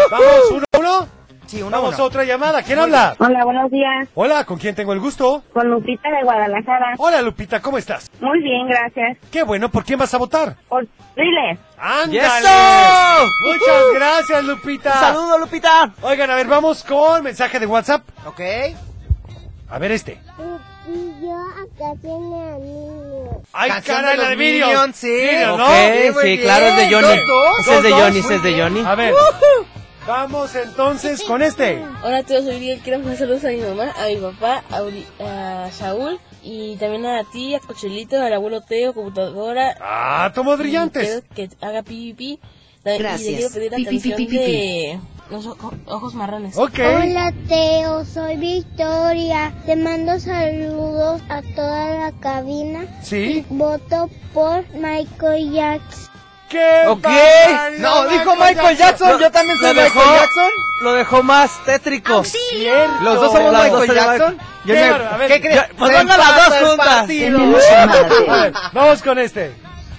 [0.10, 1.08] Vamos, uno a uno.
[1.53, 2.63] Sí, uno a Vamos a otra llamada.
[2.63, 3.15] ¿Quién habla?
[3.19, 4.07] Hola, buenos días.
[4.15, 5.43] Hola, ¿con quién tengo el gusto?
[5.53, 6.95] Con Lupita de Guadalajara.
[6.97, 8.09] Hola, Lupita, ¿cómo estás?
[8.19, 9.19] Muy bien, gracias.
[9.31, 10.55] Qué bueno, ¿por quién vas a votar?
[10.67, 11.59] Por Thriller.
[11.77, 12.17] ¡Ándale!
[12.17, 13.27] ¡Eso!
[13.45, 14.93] Muchas gracias, Lupita.
[14.93, 15.91] Saludo, Lupita.
[16.01, 18.01] Oigan, a ver, vamos con mensaje de WhatsApp.
[18.25, 18.41] Ok.
[19.69, 20.19] A ver este.
[20.87, 23.43] Y yo acá tiene a niños.
[23.53, 24.69] ¡Ay, caray, de los Minions!
[24.69, 25.27] Minions, sí.
[25.45, 26.19] ¿no?
[26.19, 27.17] Sí, claro, es de Johnny.
[27.19, 27.59] Dos, dos.
[27.59, 28.83] Ese es de Johnny, ese es de Johnny.
[28.83, 29.13] A ver,
[30.07, 31.83] vamos entonces con este.
[32.03, 32.79] Hola, tío, soy Uriel.
[32.81, 37.05] Quiero mandar saludos a mi mamá, a mi papá, a, Uri- a Saúl y también
[37.05, 39.75] a ti, a Cochelito, al abuelo Teo, computadora.
[39.81, 41.23] Ah, tomos Y brillantes.
[41.35, 42.39] que haga pi, pi, pi.
[42.83, 43.31] Ta- Y Gracias.
[43.31, 44.99] le quiero pedir la Pi, pi, pi, canción pi, pi, de
[45.31, 46.57] los ojo- ojos marrones.
[46.57, 46.79] Ok.
[46.79, 49.53] Hola Teo, soy Victoria.
[49.65, 52.85] Te mando saludos a toda la cabina.
[53.01, 53.45] ¿Sí?
[53.49, 56.12] Voto por Michael Jackson.
[56.53, 57.07] ¡Qué Ok.
[57.79, 59.19] No, dijo Michael Jackson.
[59.19, 60.49] Yo también soy Michael dejó- Jackson.
[60.81, 62.23] Lo dejó más tétrico.
[62.23, 63.03] Cierto.
[63.03, 64.37] Los dos somos Las Michael dos son Jackson.
[64.65, 64.81] Yo Qué
[65.17, 65.61] ver, ¿Qué crees?
[65.77, 66.87] pues Se vengan las dos juntas.
[66.87, 69.55] A ver, vamos con este.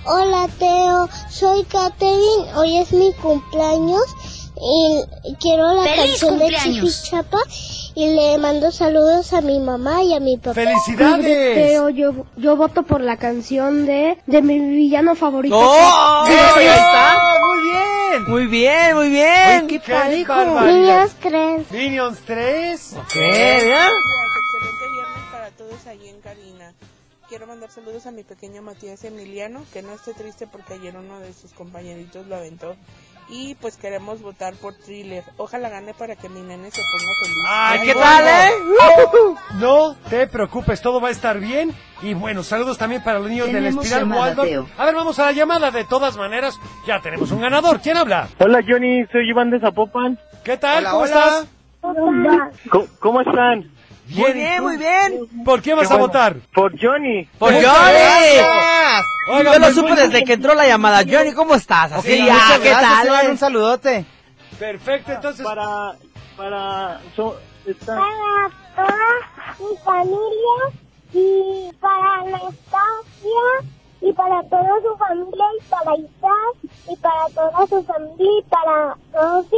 [0.06, 2.54] Hola Teo, soy Katherine.
[2.56, 4.02] Hoy es mi cumpleaños
[4.56, 7.02] y quiero la ¡Feliz canción de cumpleaños!
[7.02, 7.38] Chipichapa
[7.96, 10.54] y le mando saludos a mi mamá y a mi papá.
[10.54, 11.54] ¡Felicidades!
[11.54, 15.56] Pero yo, yo voto por la canción de, de mi villano favorito.
[15.58, 16.24] ¡Oh!
[16.26, 17.16] Sí, ahí está.
[17.46, 18.24] Muy bien.
[18.28, 19.58] Muy bien, muy bien.
[19.64, 20.32] Oye, qué ¡Qué parejo.
[20.32, 20.98] barbaridad!
[20.98, 21.66] Niños creen.
[21.70, 22.96] Minions 3.
[23.12, 23.64] ¿Qué?
[23.68, 23.88] ¿Ya?
[23.88, 26.72] Excelente viernes para todos allí en cabina.
[27.28, 31.18] Quiero mandar saludos a mi pequeño Matías Emiliano, que no esté triste porque ayer uno
[31.20, 32.76] de sus compañeritos lo aventó.
[33.28, 35.24] Y pues queremos votar por Thriller.
[35.38, 37.44] Ojalá gane para que mi nene se ponga feliz.
[37.48, 38.00] Ay, ¿Qué bueno.
[38.08, 38.50] tal, eh?
[39.54, 41.74] No te preocupes, todo va a estar bien.
[42.02, 44.68] Y bueno, saludos también para los niños del Espiral Waldorf.
[44.78, 45.70] A ver, vamos a la llamada.
[45.70, 47.80] De todas maneras, ya tenemos un ganador.
[47.80, 48.28] ¿Quién habla?
[48.38, 50.18] Hola Johnny, soy Iván de Zapopan.
[50.44, 50.84] ¿Qué tal?
[50.86, 51.14] Hola, ¿Cómo hola.
[51.14, 51.46] estás?
[52.70, 53.70] ¿Cómo, cómo están?
[54.08, 55.44] Muy bien, muy bien.
[55.46, 56.36] ¿Por quién vas Qué a votar?
[56.52, 57.24] Por Johnny.
[57.38, 57.64] Por Johnny.
[59.26, 61.02] Oigan, Yo lo pues, supe desde que entró la llamada.
[61.08, 61.92] Johnny, ¿cómo estás?
[61.92, 63.26] Ok, Así, muchas ah, ¿qué gracias, tal?
[63.26, 63.30] Eh?
[63.30, 64.04] un saludote.
[64.58, 65.44] Perfecto, entonces.
[65.44, 65.92] Para,
[66.36, 70.80] para, so- está- Para toda mi familia
[71.12, 77.84] y para Anastasia y para toda su familia y para Isaac y para toda su
[77.84, 79.56] familia y para Rosy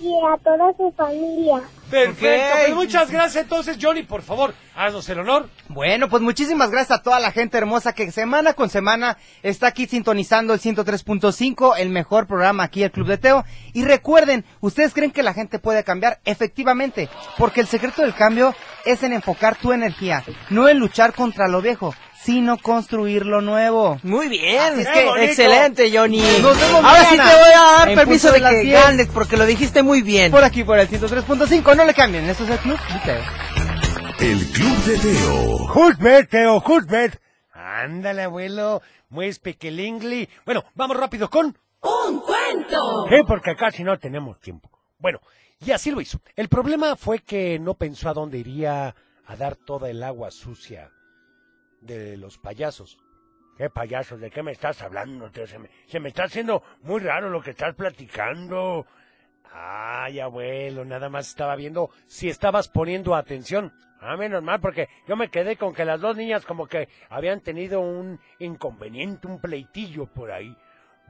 [0.00, 1.60] y a toda su familia.
[1.90, 2.60] Perfecto, Ok.
[2.64, 3.42] pues muchas gracias.
[3.44, 5.48] Entonces, Johnny, por favor, haznos el honor.
[5.68, 9.86] Bueno, pues muchísimas gracias a toda la gente hermosa que semana con semana está aquí
[9.86, 13.44] sintonizando el 103.5, el mejor programa aquí, el Club de Teo.
[13.72, 16.20] Y recuerden, ¿ustedes creen que la gente puede cambiar?
[16.24, 18.54] Efectivamente, porque el secreto del cambio
[18.84, 21.94] es en enfocar tu energía, no en luchar contra lo viejo,
[22.24, 23.98] sino construir lo nuevo.
[24.02, 26.22] Muy bien, es que- excelente, Johnny.
[26.40, 29.06] Nos vemos Ahora sí te voy a dar en permiso de las que 10, ganes
[29.08, 30.30] porque lo dijiste muy bien.
[30.32, 33.22] Por aquí, por el 103.5, no le cambien, esto es el club de Teo.
[34.20, 35.58] El Club de Teo.
[35.68, 37.20] Juzbet, Teo, Juzbet.
[37.52, 40.28] Ándale, abuelo, muy pequelingli.
[40.46, 41.46] Bueno, vamos rápido con...
[41.80, 43.06] ¡Un cuento!
[43.10, 44.70] Sí, porque casi no tenemos tiempo.
[44.98, 45.20] Bueno,
[45.60, 46.18] y así lo hizo.
[46.36, 48.94] El problema fue que no pensó a dónde iría
[49.26, 50.90] a dar toda el agua sucia
[51.84, 52.98] de los payasos.
[53.56, 54.20] ¿Qué payasos?
[54.20, 55.30] ¿De qué me estás hablando?
[55.32, 55.68] Se me,
[56.00, 58.86] me está haciendo muy raro lo que estás platicando.
[59.52, 63.72] Ay, abuelo, nada más estaba viendo si estabas poniendo atención.
[64.00, 67.40] Ah, menos mal, porque yo me quedé con que las dos niñas como que habían
[67.40, 70.54] tenido un inconveniente, un pleitillo por ahí.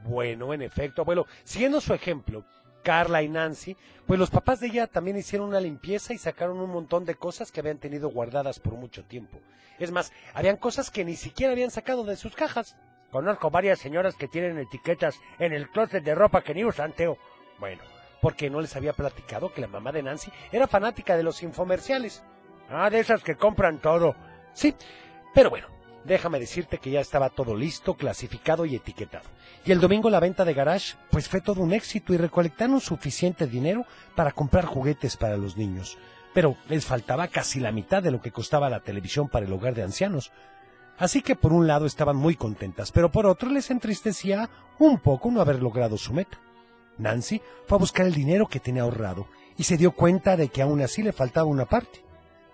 [0.03, 2.45] Bueno, en efecto, abuelo, siguiendo su ejemplo,
[2.85, 6.69] Carla y Nancy, pues los papás de ella también hicieron una limpieza y sacaron un
[6.69, 9.39] montón de cosas que habían tenido guardadas por mucho tiempo.
[9.79, 12.77] Es más, habían cosas que ni siquiera habían sacado de sus cajas.
[13.09, 17.17] Conozco varias señoras que tienen etiquetas en el closet de ropa que ni usan, Teo.
[17.57, 17.81] Bueno,
[18.21, 22.23] porque no les había platicado que la mamá de Nancy era fanática de los infomerciales.
[22.69, 24.15] Ah, de esas que compran todo.
[24.53, 24.75] Sí,
[25.33, 25.67] pero bueno,
[26.05, 29.25] déjame decirte que ya estaba todo listo, clasificado y etiquetado.
[29.65, 33.47] Y el domingo la venta de garage, pues fue todo un éxito y recolectaron suficiente
[33.47, 35.97] dinero para comprar juguetes para los niños.
[36.33, 39.73] Pero les faltaba casi la mitad de lo que costaba la televisión para el hogar
[39.73, 40.31] de ancianos.
[40.97, 45.31] Así que por un lado estaban muy contentas, pero por otro les entristecía un poco
[45.31, 46.39] no haber logrado su meta.
[46.97, 50.61] Nancy fue a buscar el dinero que tenía ahorrado y se dio cuenta de que
[50.61, 52.03] aún así le faltaba una parte.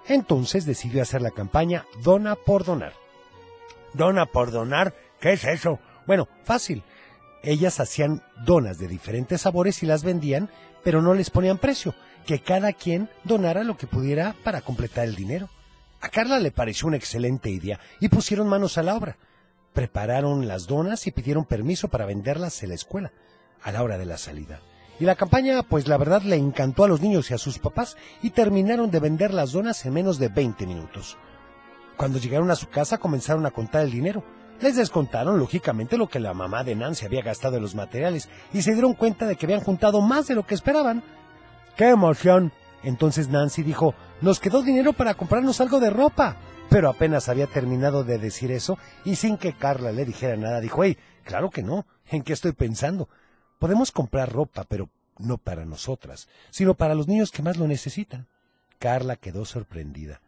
[0.08, 3.01] Entonces decidió hacer la campaña Dona por Donar.
[3.94, 4.94] ¿Dona por donar?
[5.20, 5.80] ¿Qué es eso?
[6.08, 6.84] Bueno, fácil.
[7.44, 10.50] Ellas hacían donas de diferentes sabores y las vendían,
[10.84, 15.16] pero no les ponían precio, que cada quien donara lo que pudiera para completar el
[15.16, 15.50] dinero.
[16.02, 19.18] A Carla le pareció una excelente idea y pusieron manos a la obra.
[19.74, 23.12] Prepararon las donas y pidieron permiso para venderlas en la escuela,
[23.64, 24.60] a la hora de la salida.
[25.00, 27.98] Y la campaña, pues la verdad le encantó a los niños y a sus papás
[28.22, 31.18] y terminaron de vender las donas en menos de 20 minutos.
[32.02, 34.24] Cuando llegaron a su casa comenzaron a contar el dinero.
[34.60, 38.64] Les descontaron, lógicamente, lo que la mamá de Nancy había gastado en los materiales y
[38.64, 41.04] se dieron cuenta de que habían juntado más de lo que esperaban.
[41.78, 42.54] ¡Qué emoción!
[42.82, 46.38] Entonces Nancy dijo, nos quedó dinero para comprarnos algo de ropa.
[46.72, 50.84] Pero apenas había terminado de decir eso y sin que Carla le dijera nada, dijo,
[50.84, 53.10] hey, claro que no, ¿en qué estoy pensando?
[53.60, 58.28] Podemos comprar ropa, pero no para nosotras, sino para los niños que más lo necesitan.
[58.80, 60.20] Carla quedó sorprendida.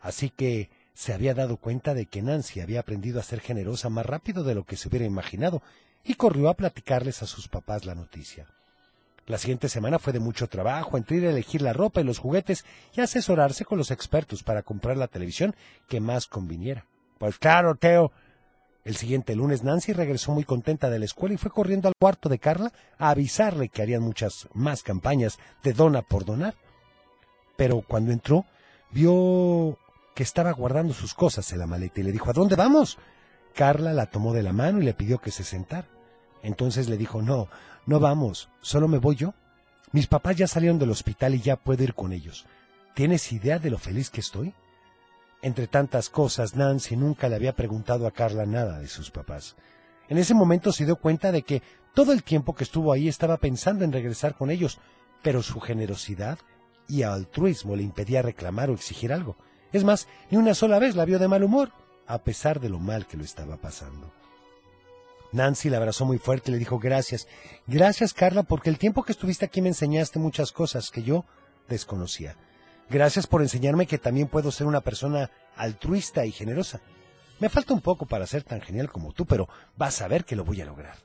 [0.00, 4.04] Así que se había dado cuenta de que Nancy había aprendido a ser generosa más
[4.04, 5.62] rápido de lo que se hubiera imaginado
[6.02, 8.48] y corrió a platicarles a sus papás la noticia.
[9.24, 12.18] La siguiente semana fue de mucho trabajo entre ir a elegir la ropa y los
[12.18, 12.64] juguetes
[12.96, 15.54] y asesorarse con los expertos para comprar la televisión
[15.86, 16.84] que más conviniera.
[17.18, 18.10] Pues claro, Teo.
[18.84, 22.28] El siguiente lunes Nancy regresó muy contenta de la escuela y fue corriendo al cuarto
[22.28, 26.56] de Carla a avisarle que harían muchas más campañas de dona por donar.
[27.56, 28.46] Pero cuando entró,
[28.90, 29.78] vio
[30.18, 32.98] que estaba guardando sus cosas en la maleta y le dijo, ¿A dónde vamos?
[33.54, 35.86] Carla la tomó de la mano y le pidió que se sentara.
[36.42, 37.46] Entonces le dijo, no,
[37.86, 39.34] no vamos, solo me voy yo.
[39.92, 42.46] Mis papás ya salieron del hospital y ya puedo ir con ellos.
[42.96, 44.54] ¿Tienes idea de lo feliz que estoy?
[45.40, 49.54] Entre tantas cosas, Nancy nunca le había preguntado a Carla nada de sus papás.
[50.08, 51.62] En ese momento se dio cuenta de que
[51.94, 54.80] todo el tiempo que estuvo ahí estaba pensando en regresar con ellos,
[55.22, 56.40] pero su generosidad
[56.88, 59.36] y altruismo le impedía reclamar o exigir algo.
[59.72, 61.72] Es más, ni una sola vez la vio de mal humor,
[62.06, 64.12] a pesar de lo mal que lo estaba pasando.
[65.32, 67.28] Nancy la abrazó muy fuerte y le dijo gracias.
[67.66, 71.26] Gracias, Carla, porque el tiempo que estuviste aquí me enseñaste muchas cosas que yo
[71.68, 72.36] desconocía.
[72.88, 76.80] Gracias por enseñarme que también puedo ser una persona altruista y generosa.
[77.40, 80.34] Me falta un poco para ser tan genial como tú, pero vas a ver que
[80.34, 80.96] lo voy a lograr.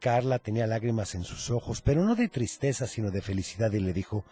[0.00, 3.92] Carla tenía lágrimas en sus ojos, pero no de tristeza, sino de felicidad, y le
[3.92, 4.24] dijo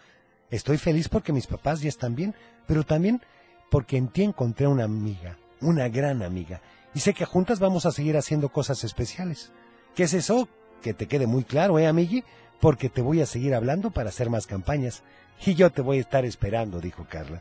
[0.51, 2.35] Estoy feliz porque mis papás ya están bien,
[2.67, 3.23] pero también
[3.71, 6.61] porque en ti encontré una amiga, una gran amiga,
[6.95, 9.53] y sé que juntas vamos a seguir haciendo cosas especiales.
[9.95, 10.49] ¿Qué es eso?
[10.83, 12.25] Que te quede muy claro, ¿eh, amigui?
[12.61, 15.03] Porque te voy a seguir hablando para hacer más campañas.
[15.45, 17.41] Y yo te voy a estar esperando, dijo Carla.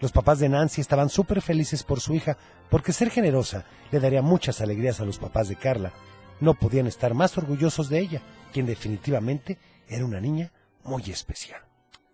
[0.00, 2.36] Los papás de Nancy estaban súper felices por su hija,
[2.70, 5.92] porque ser generosa le daría muchas alegrías a los papás de Carla.
[6.40, 9.58] No podían estar más orgullosos de ella, quien definitivamente
[9.88, 10.52] era una niña
[10.84, 11.60] muy especial.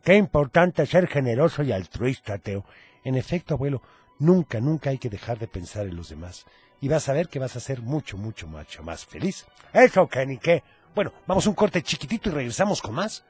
[0.05, 2.64] Qué importante ser generoso y altruista, Teo.
[3.05, 3.83] En efecto, abuelo,
[4.19, 6.47] nunca, nunca hay que dejar de pensar en los demás.
[6.81, 9.47] Y vas a ver que vas a ser mucho, mucho, mucho más feliz.
[9.73, 10.62] Eso, que ni qué.
[10.95, 13.25] Bueno, vamos a un corte chiquitito y regresamos con más.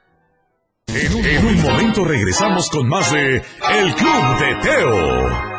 [0.87, 5.52] En un, en un momento regresamos con más de El Club de Teo.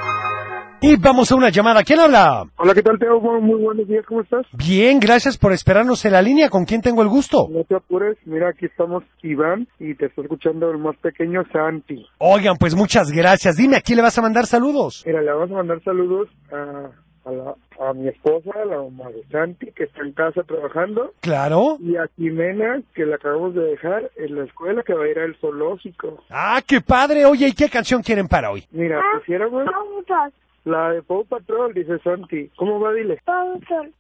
[0.86, 1.82] Y vamos a una llamada.
[1.84, 2.43] ¿Quién habla?
[2.58, 3.22] Hola, ¿qué tal, Teo?
[3.22, 4.46] Muy, muy buenos días, ¿cómo estás?
[4.52, 6.50] Bien, gracias por esperarnos en la línea.
[6.50, 7.48] ¿Con quién tengo el gusto?
[7.50, 12.06] No te apures, mira, aquí estamos Iván y te está escuchando el más pequeño Santi.
[12.17, 13.56] Oigan, pues muchas gracias.
[13.56, 15.04] Dime, ¿a quién le vas a mandar saludos?
[15.06, 16.89] Mira, le vamos a mandar saludos a,
[17.30, 21.13] a, la- a mi esposa, la mamá de Santi, que está en casa trabajando.
[21.22, 21.78] Claro.
[21.80, 25.17] Y a Jimena, que la acabamos de dejar en la escuela, que va a ir
[25.17, 26.22] al zoológico.
[26.30, 27.26] Ah, qué padre.
[27.26, 28.65] Oye, ¿y qué canción quieren para hoy?
[28.72, 29.63] Mira, pusiéramos
[30.63, 32.49] la de Paw Patrol, dice Santi.
[32.56, 32.93] ¿Cómo va?
[32.93, 33.19] Dile.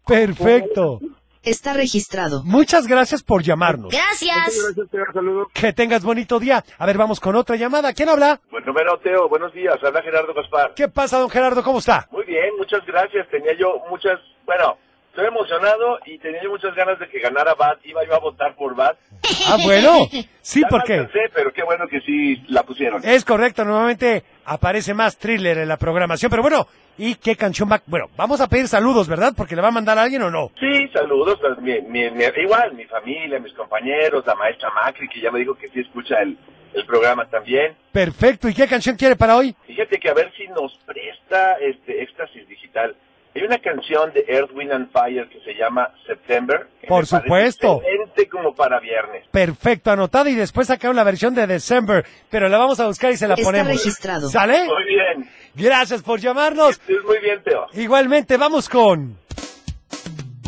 [0.05, 0.99] Perfecto.
[1.43, 2.41] Está registrado.
[2.45, 3.91] Muchas gracias por llamarnos.
[3.91, 5.03] Muchas gracias, Teo.
[5.13, 5.47] Saludos.
[5.53, 6.63] Que tengas bonito día.
[6.77, 7.91] A ver, vamos con otra llamada.
[7.91, 8.39] ¿Quién habla?
[8.49, 9.27] Buen número, Teo.
[9.27, 9.75] Buenos días.
[9.83, 10.73] Habla Gerardo Gaspar.
[10.73, 11.61] ¿Qué pasa, don Gerardo?
[11.61, 12.07] ¿Cómo está?
[12.11, 13.27] Muy bien, muchas gracias.
[13.29, 14.21] Tenía yo muchas...
[14.45, 14.77] Bueno,
[15.13, 17.85] estoy emocionado y tenía muchas ganas de que ganara Bat.
[17.85, 18.97] Iba yo a votar por Bat.
[19.47, 20.07] Ah, bueno.
[20.41, 23.01] Sí, Ya no porque alcancé, pero qué bueno que sí la pusieron.
[23.05, 23.63] es correcto.
[23.63, 26.29] Normalmente aparece más thriller en la programación.
[26.29, 27.81] Pero bueno, ¿y qué canción va?
[27.85, 29.33] Bueno, vamos a pedir saludos, ¿verdad?
[29.35, 30.51] Porque le va a mandar a alguien o no.
[30.59, 31.37] Sí, saludos.
[31.39, 35.39] pues, mi- mi- mi- igual, mi familia, mis compañeros, la maestra Macri, que ya me
[35.39, 36.37] dijo que sí escucha el,
[36.73, 37.75] el programa también.
[37.91, 38.49] Perfecto.
[38.49, 39.55] ¿Y qué canción quiere para hoy?
[39.67, 42.95] Fíjate que a ver si nos presta este éxtasis digital.
[43.35, 46.67] Hay una canción de Earth, Wind and Fire que se llama September.
[46.79, 47.81] que Por supuesto.
[47.81, 49.25] Excelente como para viernes.
[49.31, 53.17] Perfecto, anotada y después sacaron la versión de December, pero la vamos a buscar y
[53.17, 53.69] se la Está ponemos.
[53.73, 54.29] registrado.
[54.29, 54.65] ¿Sale?
[54.65, 55.29] Muy bien.
[55.55, 56.71] Gracias por llamarnos.
[56.71, 57.65] Estés muy bien, Teo.
[57.73, 59.17] Igualmente, vamos con...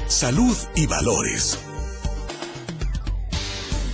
[0.08, 1.65] Salud y valores.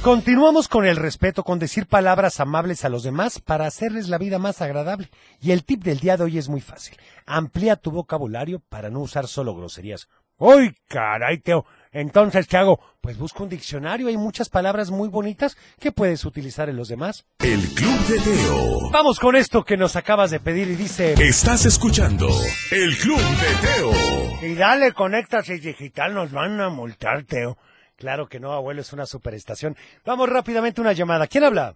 [0.02, 4.40] Continuamos con el respeto, con decir palabras amables a los demás para hacerles la vida
[4.40, 5.12] más agradable.
[5.40, 6.98] Y el tip del día de hoy es muy fácil.
[7.28, 10.10] Amplía tu vocabulario para no usar solo groserías.
[10.38, 11.68] ¡Uy, caray, Teo!
[11.92, 12.80] Entonces, ¿qué hago?
[13.00, 14.08] Pues busco un diccionario.
[14.08, 17.28] Hay muchas palabras muy bonitas que puedes utilizar en los demás.
[17.38, 18.90] El Club de Teo.
[18.90, 21.14] Vamos con esto que nos acabas de pedir y dice...
[21.20, 22.28] Estás escuchando
[22.72, 24.50] El Club de Teo.
[24.50, 27.56] Y dale, conectas y digital, nos van a multar, Teo.
[28.02, 29.78] Claro que no, abuelo, es una superestación.
[30.04, 31.28] Vamos rápidamente una llamada.
[31.28, 31.76] ¿Quién habla?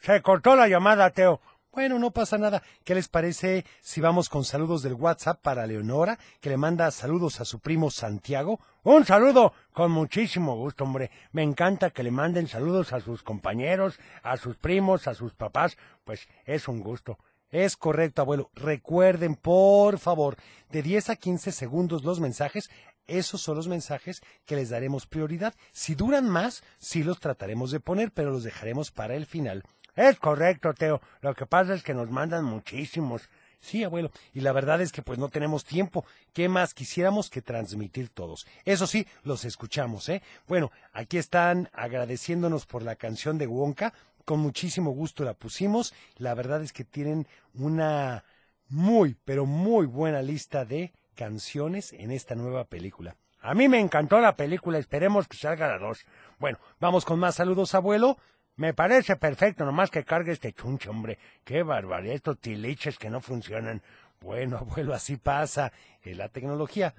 [0.00, 1.40] Se cortó la llamada, Teo.
[1.70, 2.60] Bueno, no pasa nada.
[2.82, 7.40] ¿Qué les parece si vamos con saludos del WhatsApp para Leonora, que le manda saludos
[7.40, 8.58] a su primo Santiago?
[8.82, 11.12] Un saludo con muchísimo gusto, hombre.
[11.30, 15.78] Me encanta que le manden saludos a sus compañeros, a sus primos, a sus papás.
[16.02, 17.16] Pues es un gusto.
[17.50, 18.50] Es correcto, abuelo.
[18.54, 20.36] Recuerden, por favor,
[20.68, 22.70] de 10 a 15 segundos los mensajes.
[23.08, 25.54] Esos son los mensajes que les daremos prioridad.
[25.72, 29.64] Si duran más, sí los trataremos de poner, pero los dejaremos para el final.
[29.96, 31.00] Es correcto, Teo.
[31.22, 33.28] Lo que pasa es que nos mandan muchísimos.
[33.60, 34.12] Sí, abuelo.
[34.32, 36.04] Y la verdad es que pues no tenemos tiempo.
[36.32, 38.46] ¿Qué más quisiéramos que transmitir todos?
[38.64, 40.22] Eso sí, los escuchamos, ¿eh?
[40.46, 43.92] Bueno, aquí están agradeciéndonos por la canción de Wonka.
[44.24, 45.94] Con muchísimo gusto la pusimos.
[46.16, 48.22] La verdad es que tienen una
[48.68, 53.16] muy, pero muy buena lista de canciones en esta nueva película.
[53.40, 56.06] A mí me encantó la película, esperemos que salga la dos.
[56.38, 58.18] Bueno, vamos con más saludos, abuelo.
[58.54, 61.18] Me parece perfecto, nomás que cargue este chunche, hombre.
[61.42, 63.82] Qué barbaridad, estos tiliches que no funcionan.
[64.20, 65.72] Bueno, abuelo, así pasa.
[66.02, 66.94] Es la tecnología.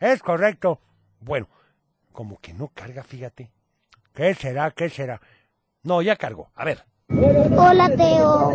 [0.00, 0.80] Es correcto.
[1.20, 1.48] Bueno,
[2.10, 3.52] como que no carga, fíjate.
[4.12, 4.72] ¿Qué será?
[4.72, 5.20] ¿Qué será?
[5.84, 6.50] No, ya cargo.
[6.56, 6.84] A ver.
[7.12, 8.54] Hola, Teo.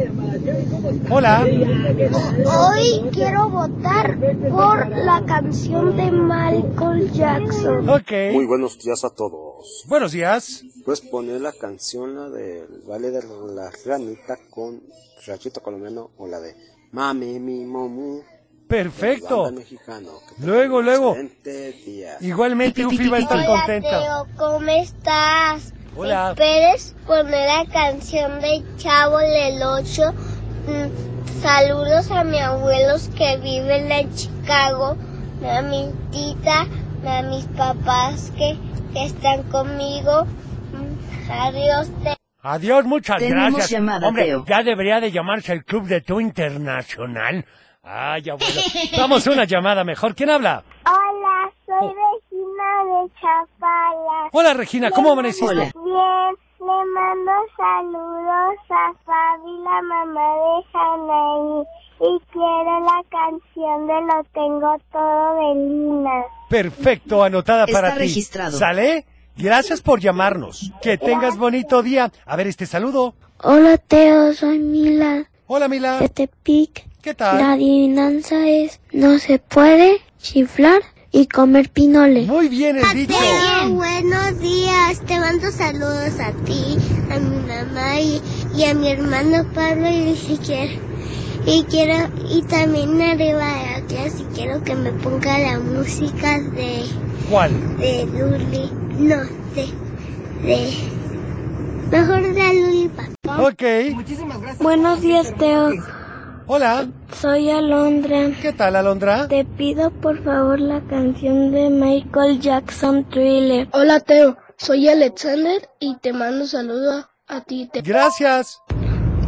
[1.10, 1.46] Hola.
[1.46, 4.18] Hoy quiero votar
[4.50, 7.90] por la canción de Michael Jackson.
[7.90, 8.12] Ok.
[8.32, 9.84] Muy buenos días a todos.
[9.88, 10.64] Buenos días.
[10.86, 14.82] Puedes poner la canción la del Vale de la Ranita con
[15.28, 16.56] Rachito Colombiano o la de
[16.92, 18.22] Mami, mi momu.
[18.70, 19.52] Perfecto.
[19.52, 20.12] Mexicano.
[20.40, 21.16] Luego, luego.
[21.44, 22.18] día.
[22.22, 24.02] Igualmente, Ufi va a estar Hola, contenta.
[24.02, 25.74] Teo, ¿cómo estás?
[25.96, 26.34] Hola.
[26.36, 30.14] ¿Puedes poner la canción de Chavo del 8?
[31.42, 34.98] saludos a mis abuelos que viven en Chicago,
[35.48, 36.66] a mi tita,
[37.08, 38.58] a mis papás que,
[38.94, 40.26] que están conmigo.
[40.26, 42.16] Mm, Adiós, Teo.
[42.42, 43.70] Adiós, muchas Tenemos gracias.
[43.70, 44.46] llamada, Hombre, Teo.
[44.48, 47.46] ya debería de llamarse el Club de Tu Internacional.
[47.84, 48.62] Ay, abuelo.
[48.98, 50.16] Vamos a una llamada mejor.
[50.16, 50.64] ¿Quién habla?
[50.86, 52.15] Hola, soy de
[53.22, 54.30] Chapala.
[54.32, 55.54] Hola, Regina, ¿cómo amaneciste?
[55.56, 61.66] Bien, le mando saludos a Fabi, la mamá de Hanaí.
[61.98, 66.24] Y quiero la canción de Lo Tengo Todo de Lina.
[66.50, 68.00] Perfecto, anotada Está para ti.
[68.00, 68.58] registrado.
[68.58, 69.06] ¿Sale?
[69.38, 70.72] Gracias por llamarnos.
[70.82, 72.12] Que tengas bonito día.
[72.26, 73.14] A ver este saludo.
[73.44, 76.00] Hola, Teo, soy Mila Hola, Mila.
[76.00, 76.86] de Tepic.
[77.02, 77.38] ¿Qué tal?
[77.38, 80.82] La adivinanza es, no se puede chiflar
[81.16, 82.26] y comer pinole.
[82.26, 83.16] Muy bien el dicho.
[83.70, 85.00] buenos días.
[85.08, 86.78] Te mando saludos a ti,
[87.10, 88.22] a mi mamá y,
[88.54, 90.78] y a mi hermano Pablo y si quieres.
[91.46, 96.84] Y quiero, y también arriba de la clase quiero que me ponga la música de,
[97.30, 97.78] ¿Cuál?
[97.78, 99.16] de Luli, no,
[99.56, 99.68] de,
[100.44, 100.74] de,
[101.92, 102.92] mejor de Luli
[103.24, 103.96] Ok.
[103.96, 104.60] Muchísimas gracias.
[104.60, 105.72] Buenos días, Teo.
[106.48, 106.88] Hola.
[107.12, 108.30] Soy Alondra.
[108.40, 109.28] ¿Qué tal, Alondra?
[109.28, 113.68] Te pido por favor la canción de Michael Jackson Thriller.
[113.72, 114.38] Hola, Teo.
[114.56, 117.68] Soy Alexander y te mando saludos a ti.
[117.74, 117.82] Teo.
[117.84, 118.62] Gracias.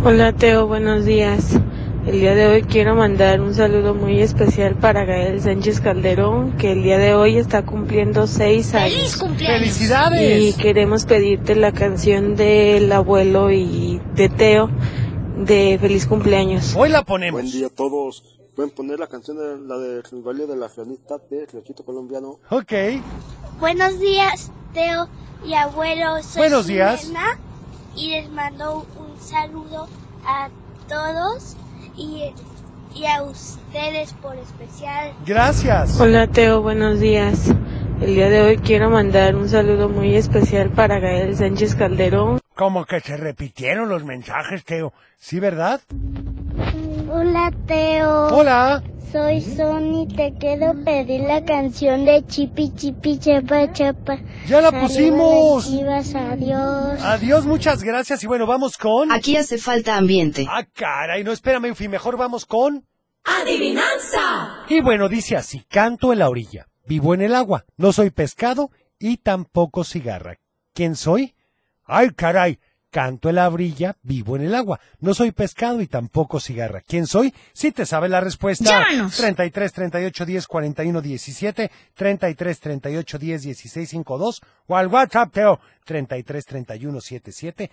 [0.04, 1.60] Hola Teo, buenos días.
[2.06, 6.72] El día de hoy quiero mandar un saludo muy especial para Gael Sánchez Calderón, que
[6.74, 9.18] el día de hoy está cumpliendo seis años.
[9.38, 10.44] ¡Felicidades!
[10.44, 14.70] Y queremos pedirte la canción del abuelo y de Teo
[15.38, 16.76] de feliz cumpleaños.
[16.76, 17.42] Hoy la ponemos.
[17.42, 18.24] Buen día a todos.
[18.56, 22.40] Pueden poner la canción de la de baile de la Ranita de Rechito Colombiano.
[22.50, 22.74] Ok.
[23.60, 25.08] Buenos días, Teo
[25.46, 26.24] y abuelo.
[26.24, 27.02] Soy Buenos días.
[27.02, 27.40] Jimena,
[27.96, 29.88] y les mando un saludo
[30.26, 30.50] a
[30.88, 31.56] todos
[31.96, 32.34] y,
[32.96, 35.14] y a ustedes por especial.
[35.26, 36.00] Gracias.
[36.00, 37.52] Hola Teo, buenos días.
[38.02, 42.40] El día de hoy quiero mandar un saludo muy especial para Gael Sánchez Calderón.
[42.58, 44.92] Como que se repitieron los mensajes, Teo.
[45.16, 45.80] ¿Sí, verdad?
[47.08, 48.36] Hola, Teo.
[48.36, 48.84] Hola.
[49.12, 54.18] Soy Sony, te quiero pedir la canción de Chipi Chipi Chapa Chapa.
[54.48, 55.68] ¡Ya la pusimos!
[55.68, 57.00] chivas, adiós.
[57.04, 58.24] Adiós, muchas gracias.
[58.24, 59.12] Y bueno, vamos con...
[59.12, 60.48] Aquí hace falta ambiente.
[60.50, 62.86] Ah, caray, no, espérame, Ufi, mejor vamos con...
[63.24, 64.66] Adivinanza.
[64.68, 68.72] Y bueno, dice así, canto en la orilla, vivo en el agua, no soy pescado
[68.98, 70.40] y tampoco cigarra.
[70.74, 71.37] ¿Quién soy?
[71.88, 72.60] Ay, caray,
[72.92, 76.82] canto en la orilla, vivo en el agua, no soy pescado y tampoco cigarra.
[76.82, 77.34] ¿Quién soy?
[77.54, 78.66] Si te sabe la respuesta.
[78.88, 79.18] Llámanos.
[79.18, 86.46] 33 38 10 41 17, 33 38 10 16 52 o al WhatsApp, Teo, 33
[86.46, 87.72] 31 77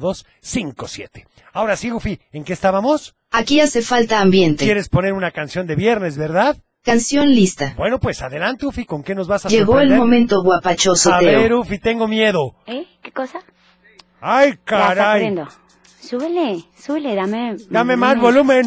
[0.00, 1.26] 02 57.
[1.52, 3.14] Ahora sí, Ufi, ¿en qué estábamos?
[3.30, 4.64] Aquí hace falta ambiente.
[4.64, 6.56] ¿Quieres poner una canción de viernes, verdad?
[6.82, 7.72] Canción lista.
[7.78, 9.98] Bueno, pues adelante, Ufi, ¿con qué nos vas a Llegó el sorprender?
[9.98, 11.40] momento guapachoso, A Teo.
[11.40, 12.56] ver, Ufi, tengo miedo.
[12.66, 12.86] ¿Eh?
[13.02, 13.40] ¿Qué cosa?
[14.26, 14.64] ¡Ay, Ya está
[14.94, 15.34] caray!
[16.00, 17.56] Súbele, súbele, dame...
[17.68, 18.64] Dame más volumen.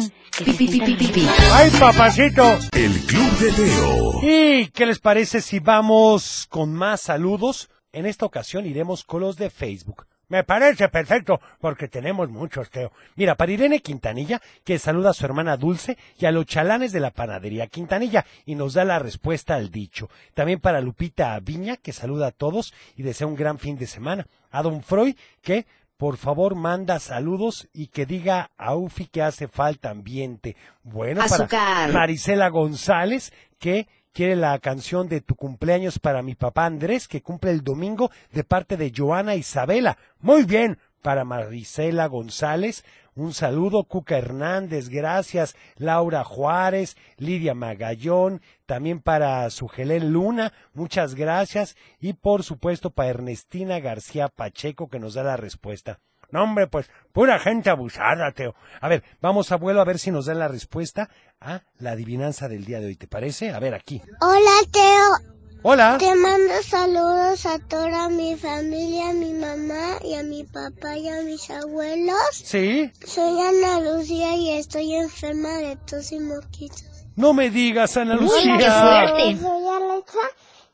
[1.52, 2.58] ¡Ay, papacito!
[2.70, 4.12] El Club de Teo.
[4.22, 7.68] ¿Y qué les parece si vamos con más saludos?
[7.90, 10.06] En esta ocasión iremos con los de Facebook.
[10.28, 12.92] Me parece perfecto, porque tenemos muchos, Teo.
[13.16, 17.00] Mira, para Irene Quintanilla, que saluda a su hermana Dulce, y a los chalanes de
[17.00, 20.10] la panadería Quintanilla, y nos da la respuesta al dicho.
[20.34, 24.26] También para Lupita Viña, que saluda a todos y desea un gran fin de semana.
[24.50, 25.66] A Don Freud, que
[25.96, 30.56] por favor manda saludos y que diga a Ufi que hace falta ambiente.
[30.82, 31.88] Bueno, para.
[31.92, 33.88] Marisela González, que
[34.18, 38.42] quiere la canción de tu cumpleaños para mi papá Andrés, que cumple el domingo de
[38.42, 39.96] parte de Joana Isabela.
[40.18, 48.98] Muy bien, para Marisela González, un saludo, Cuca Hernández, gracias, Laura Juárez, Lidia Magallón, también
[48.98, 55.22] para Sugelén Luna, muchas gracias, y por supuesto para Ernestina García Pacheco, que nos da
[55.22, 56.00] la respuesta.
[56.30, 58.54] No, hombre, pues, pura gente abusada, Teo.
[58.80, 61.08] A ver, vamos, abuelo, a ver si nos da la respuesta
[61.40, 63.50] a la adivinanza del día de hoy, ¿te parece?
[63.50, 64.02] A ver, aquí.
[64.20, 65.38] Hola, Teo.
[65.62, 65.96] Hola.
[65.98, 71.08] Te mando saludos a toda mi familia, a mi mamá y a mi papá y
[71.08, 72.16] a mis abuelos.
[72.32, 72.92] ¿Sí?
[73.04, 76.84] Soy Ana Lucía y estoy enferma de tos y moquitos.
[77.16, 79.08] No me digas, Ana Hola, Lucía.
[79.08, 80.18] Soy Alexa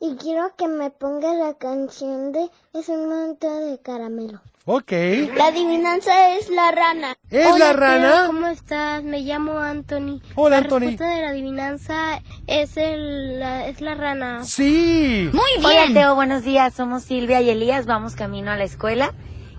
[0.00, 4.42] y quiero que me ponga la canción de Es un montón de caramelo.
[4.66, 4.92] Ok.
[5.36, 7.14] La adivinanza es la rana.
[7.28, 8.22] ¿Es Hola, la Teo, rana?
[8.28, 9.02] ¿Cómo estás?
[9.04, 10.22] Me llamo Anthony.
[10.36, 10.78] Hola, la Anthony.
[10.80, 14.42] respuesta de la adivinanza es, el, la, es la rana.
[14.44, 15.30] Sí.
[15.62, 16.72] Hola, Teo, buenos días.
[16.72, 19.12] Somos Silvia y Elías, vamos camino a la escuela.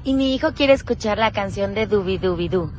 [0.04, 2.72] Y mi hijo quiere escuchar la canción de Dubi Dubi Du.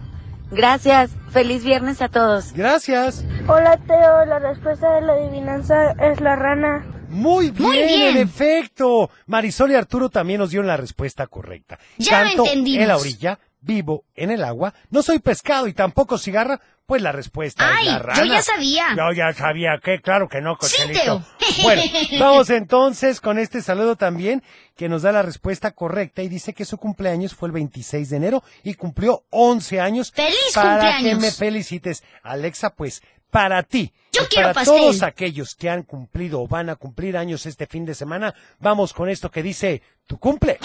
[0.50, 1.10] Gracias.
[1.30, 2.52] Feliz viernes a todos.
[2.54, 3.24] Gracias.
[3.46, 4.24] Hola, Teo.
[4.26, 6.84] La respuesta de la adivinanza es la rana.
[7.08, 8.16] Muy bien, Muy bien.
[8.16, 9.10] en efecto.
[9.26, 11.78] Marisol y Arturo también nos dieron la respuesta correcta.
[11.98, 12.82] Ya lo Canto entendimos.
[12.82, 17.10] en la orilla, vivo en el agua, no soy pescado y tampoco cigarra, pues la
[17.10, 18.26] respuesta Ay, es la yo rana.
[18.36, 18.84] ya sabía.
[18.96, 21.20] Yo ya sabía que, claro que no, Cochelito.
[21.64, 21.82] Bueno,
[22.20, 24.40] vamos entonces con este saludo también
[24.76, 28.16] que nos da la respuesta correcta y dice que su cumpleaños fue el 26 de
[28.18, 30.12] enero y cumplió 11 años.
[30.12, 31.10] ¡Feliz para cumpleaños!
[31.18, 32.04] que me felicites.
[32.22, 33.02] Alexa, pues,
[33.36, 33.92] para ti.
[34.12, 34.78] Yo y quiero para pastel.
[34.78, 38.94] todos aquellos que han cumplido o van a cumplir años este fin de semana, vamos
[38.94, 40.58] con esto que dice, tu cumple.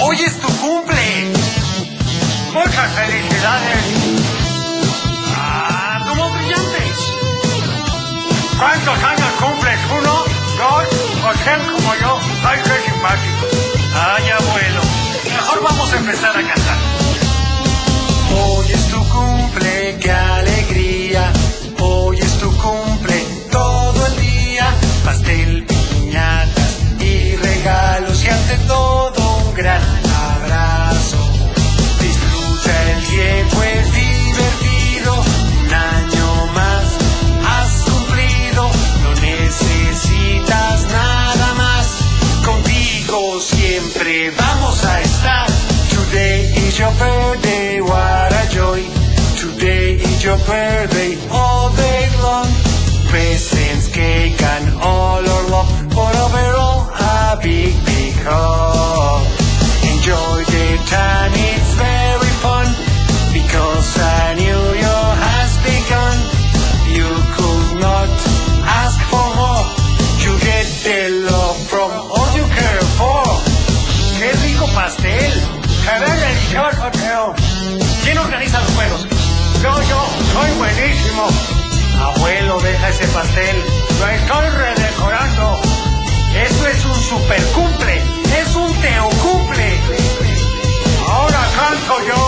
[0.00, 1.32] Hoy es tu cumple.
[2.54, 3.84] Muchas felicidades.
[5.36, 6.98] Ah, como brillantes.
[8.58, 9.80] ¿Cuántos años cumples?
[9.98, 10.24] ¿Uno?
[10.56, 10.88] ¿Dos?
[11.26, 12.18] ¿O sean como yo?
[12.42, 13.50] ¡Ay, qué simpáticos!
[13.94, 14.80] ¡Ay, abuelo!
[15.24, 16.78] Mejor vamos a empezar a cantar.
[18.32, 19.65] Hoy es tu your
[50.44, 50.95] where
[84.26, 85.60] estoy redecorando.
[86.34, 88.02] Eso es un super cumple.
[88.40, 89.78] Es un Teo cumple.
[91.08, 92.22] Ahora canto yo.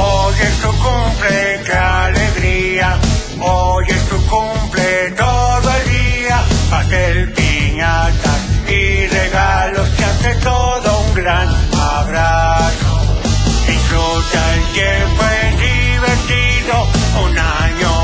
[0.00, 2.98] Hoy es tu cumple, qué alegría.
[3.40, 6.44] Hoy es tu cumple todo el día.
[6.70, 13.00] Pastel, piñatas y regalos que hace todo un gran abrazo.
[13.66, 16.86] Disfruta el tiempo, es divertido.
[17.24, 17.97] Un año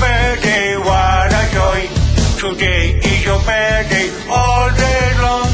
[0.00, 1.88] your birthday, what a joy.
[2.38, 5.49] Today is your birthday, all day long.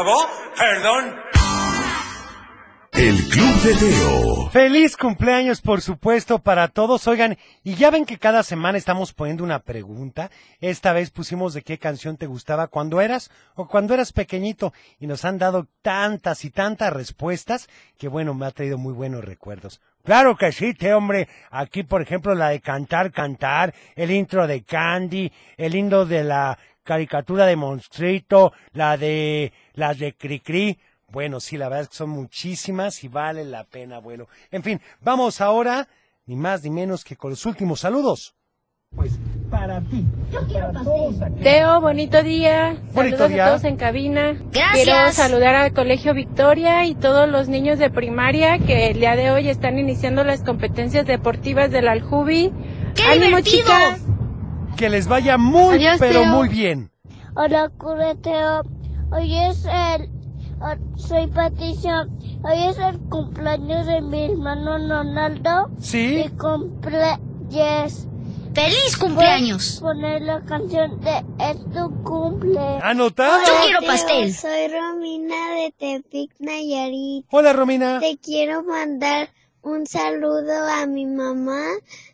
[0.00, 0.26] Acabó?
[0.56, 1.20] Perdón.
[2.92, 4.50] El Club de Teo.
[4.50, 7.06] Feliz cumpleaños, por supuesto, para todos.
[7.06, 10.30] Oigan, y ya ven que cada semana estamos poniendo una pregunta.
[10.60, 14.72] Esta vez pusimos de qué canción te gustaba cuando eras o cuando eras pequeñito.
[14.98, 19.24] Y nos han dado tantas y tantas respuestas que, bueno, me ha traído muy buenos
[19.24, 19.80] recuerdos.
[20.02, 21.28] Claro que sí, te hombre.
[21.50, 26.58] Aquí, por ejemplo, la de Cantar, Cantar, el intro de Candy, el intro de la
[26.84, 30.78] caricatura de Monstrito, la de las de Cricri.
[31.08, 34.28] Bueno, sí, la verdad es que son muchísimas y vale la pena, abuelo.
[34.50, 35.88] En fin, vamos ahora,
[36.26, 38.34] ni más ni menos que con los últimos saludos.
[38.94, 39.12] Pues
[39.50, 40.04] para ti.
[40.32, 40.72] Yo quiero
[41.42, 42.76] Teo, bonito día.
[42.92, 43.44] Bonito Saludos día.
[43.44, 44.32] a todos en cabina.
[44.50, 44.84] Gracias.
[44.84, 49.30] Quiero saludar al Colegio Victoria y todos los niños de primaria que el día de
[49.30, 52.52] hoy están iniciando las competencias deportivas del Aljubi.
[52.96, 53.62] ¡Qué ¡Ánimo, divertido!
[53.62, 54.02] chicas!
[54.76, 56.32] Que les vaya muy, Adiós, pero Teo.
[56.32, 56.90] muy bien.
[57.36, 58.62] Hola, Cureteo.
[59.12, 60.08] Hoy es el.
[60.96, 62.06] Soy Patricia.
[62.42, 65.70] Hoy es el cumpleaños de mi hermano Ronaldo.
[65.80, 66.22] Sí.
[66.24, 67.18] Y cumple.
[67.50, 68.06] Yes.
[68.54, 69.78] ¡Feliz cumpleaños!
[69.80, 72.78] Poner la canción de Es tu cumple.
[72.82, 73.38] Anotado.
[73.46, 74.32] Yo quiero pastel.
[74.34, 77.26] Soy Romina de Tepic, Nayarit.
[77.30, 78.00] Hola, Romina.
[78.00, 79.30] Te quiero mandar
[79.62, 81.60] un saludo a mi mamá,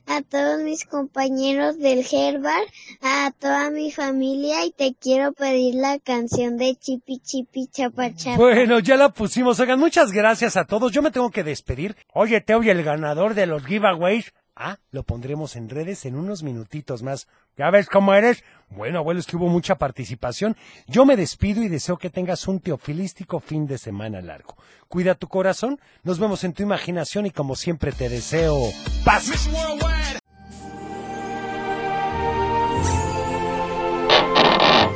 [0.06, 2.62] a todos mis compañeros del Herbar,
[3.02, 8.36] a toda mi familia y te quiero pedir la canción de Chipi Chipi Chapa Chapa.
[8.36, 9.58] Bueno, ya la pusimos.
[9.60, 10.92] Oigan, muchas gracias a todos.
[10.92, 11.96] Yo me tengo que despedir.
[12.14, 14.32] Oye, Teo, y el ganador de los giveaways.
[14.58, 17.28] Ah, lo pondremos en redes en unos minutitos más.
[17.58, 18.42] ¿Ya ves cómo eres?
[18.70, 20.56] Bueno, abuelo, es que hubo mucha participación.
[20.86, 24.56] Yo me despido y deseo que tengas un teofilístico fin de semana largo.
[24.88, 28.56] Cuida tu corazón, nos vemos en tu imaginación y como siempre te deseo
[29.04, 29.30] paz.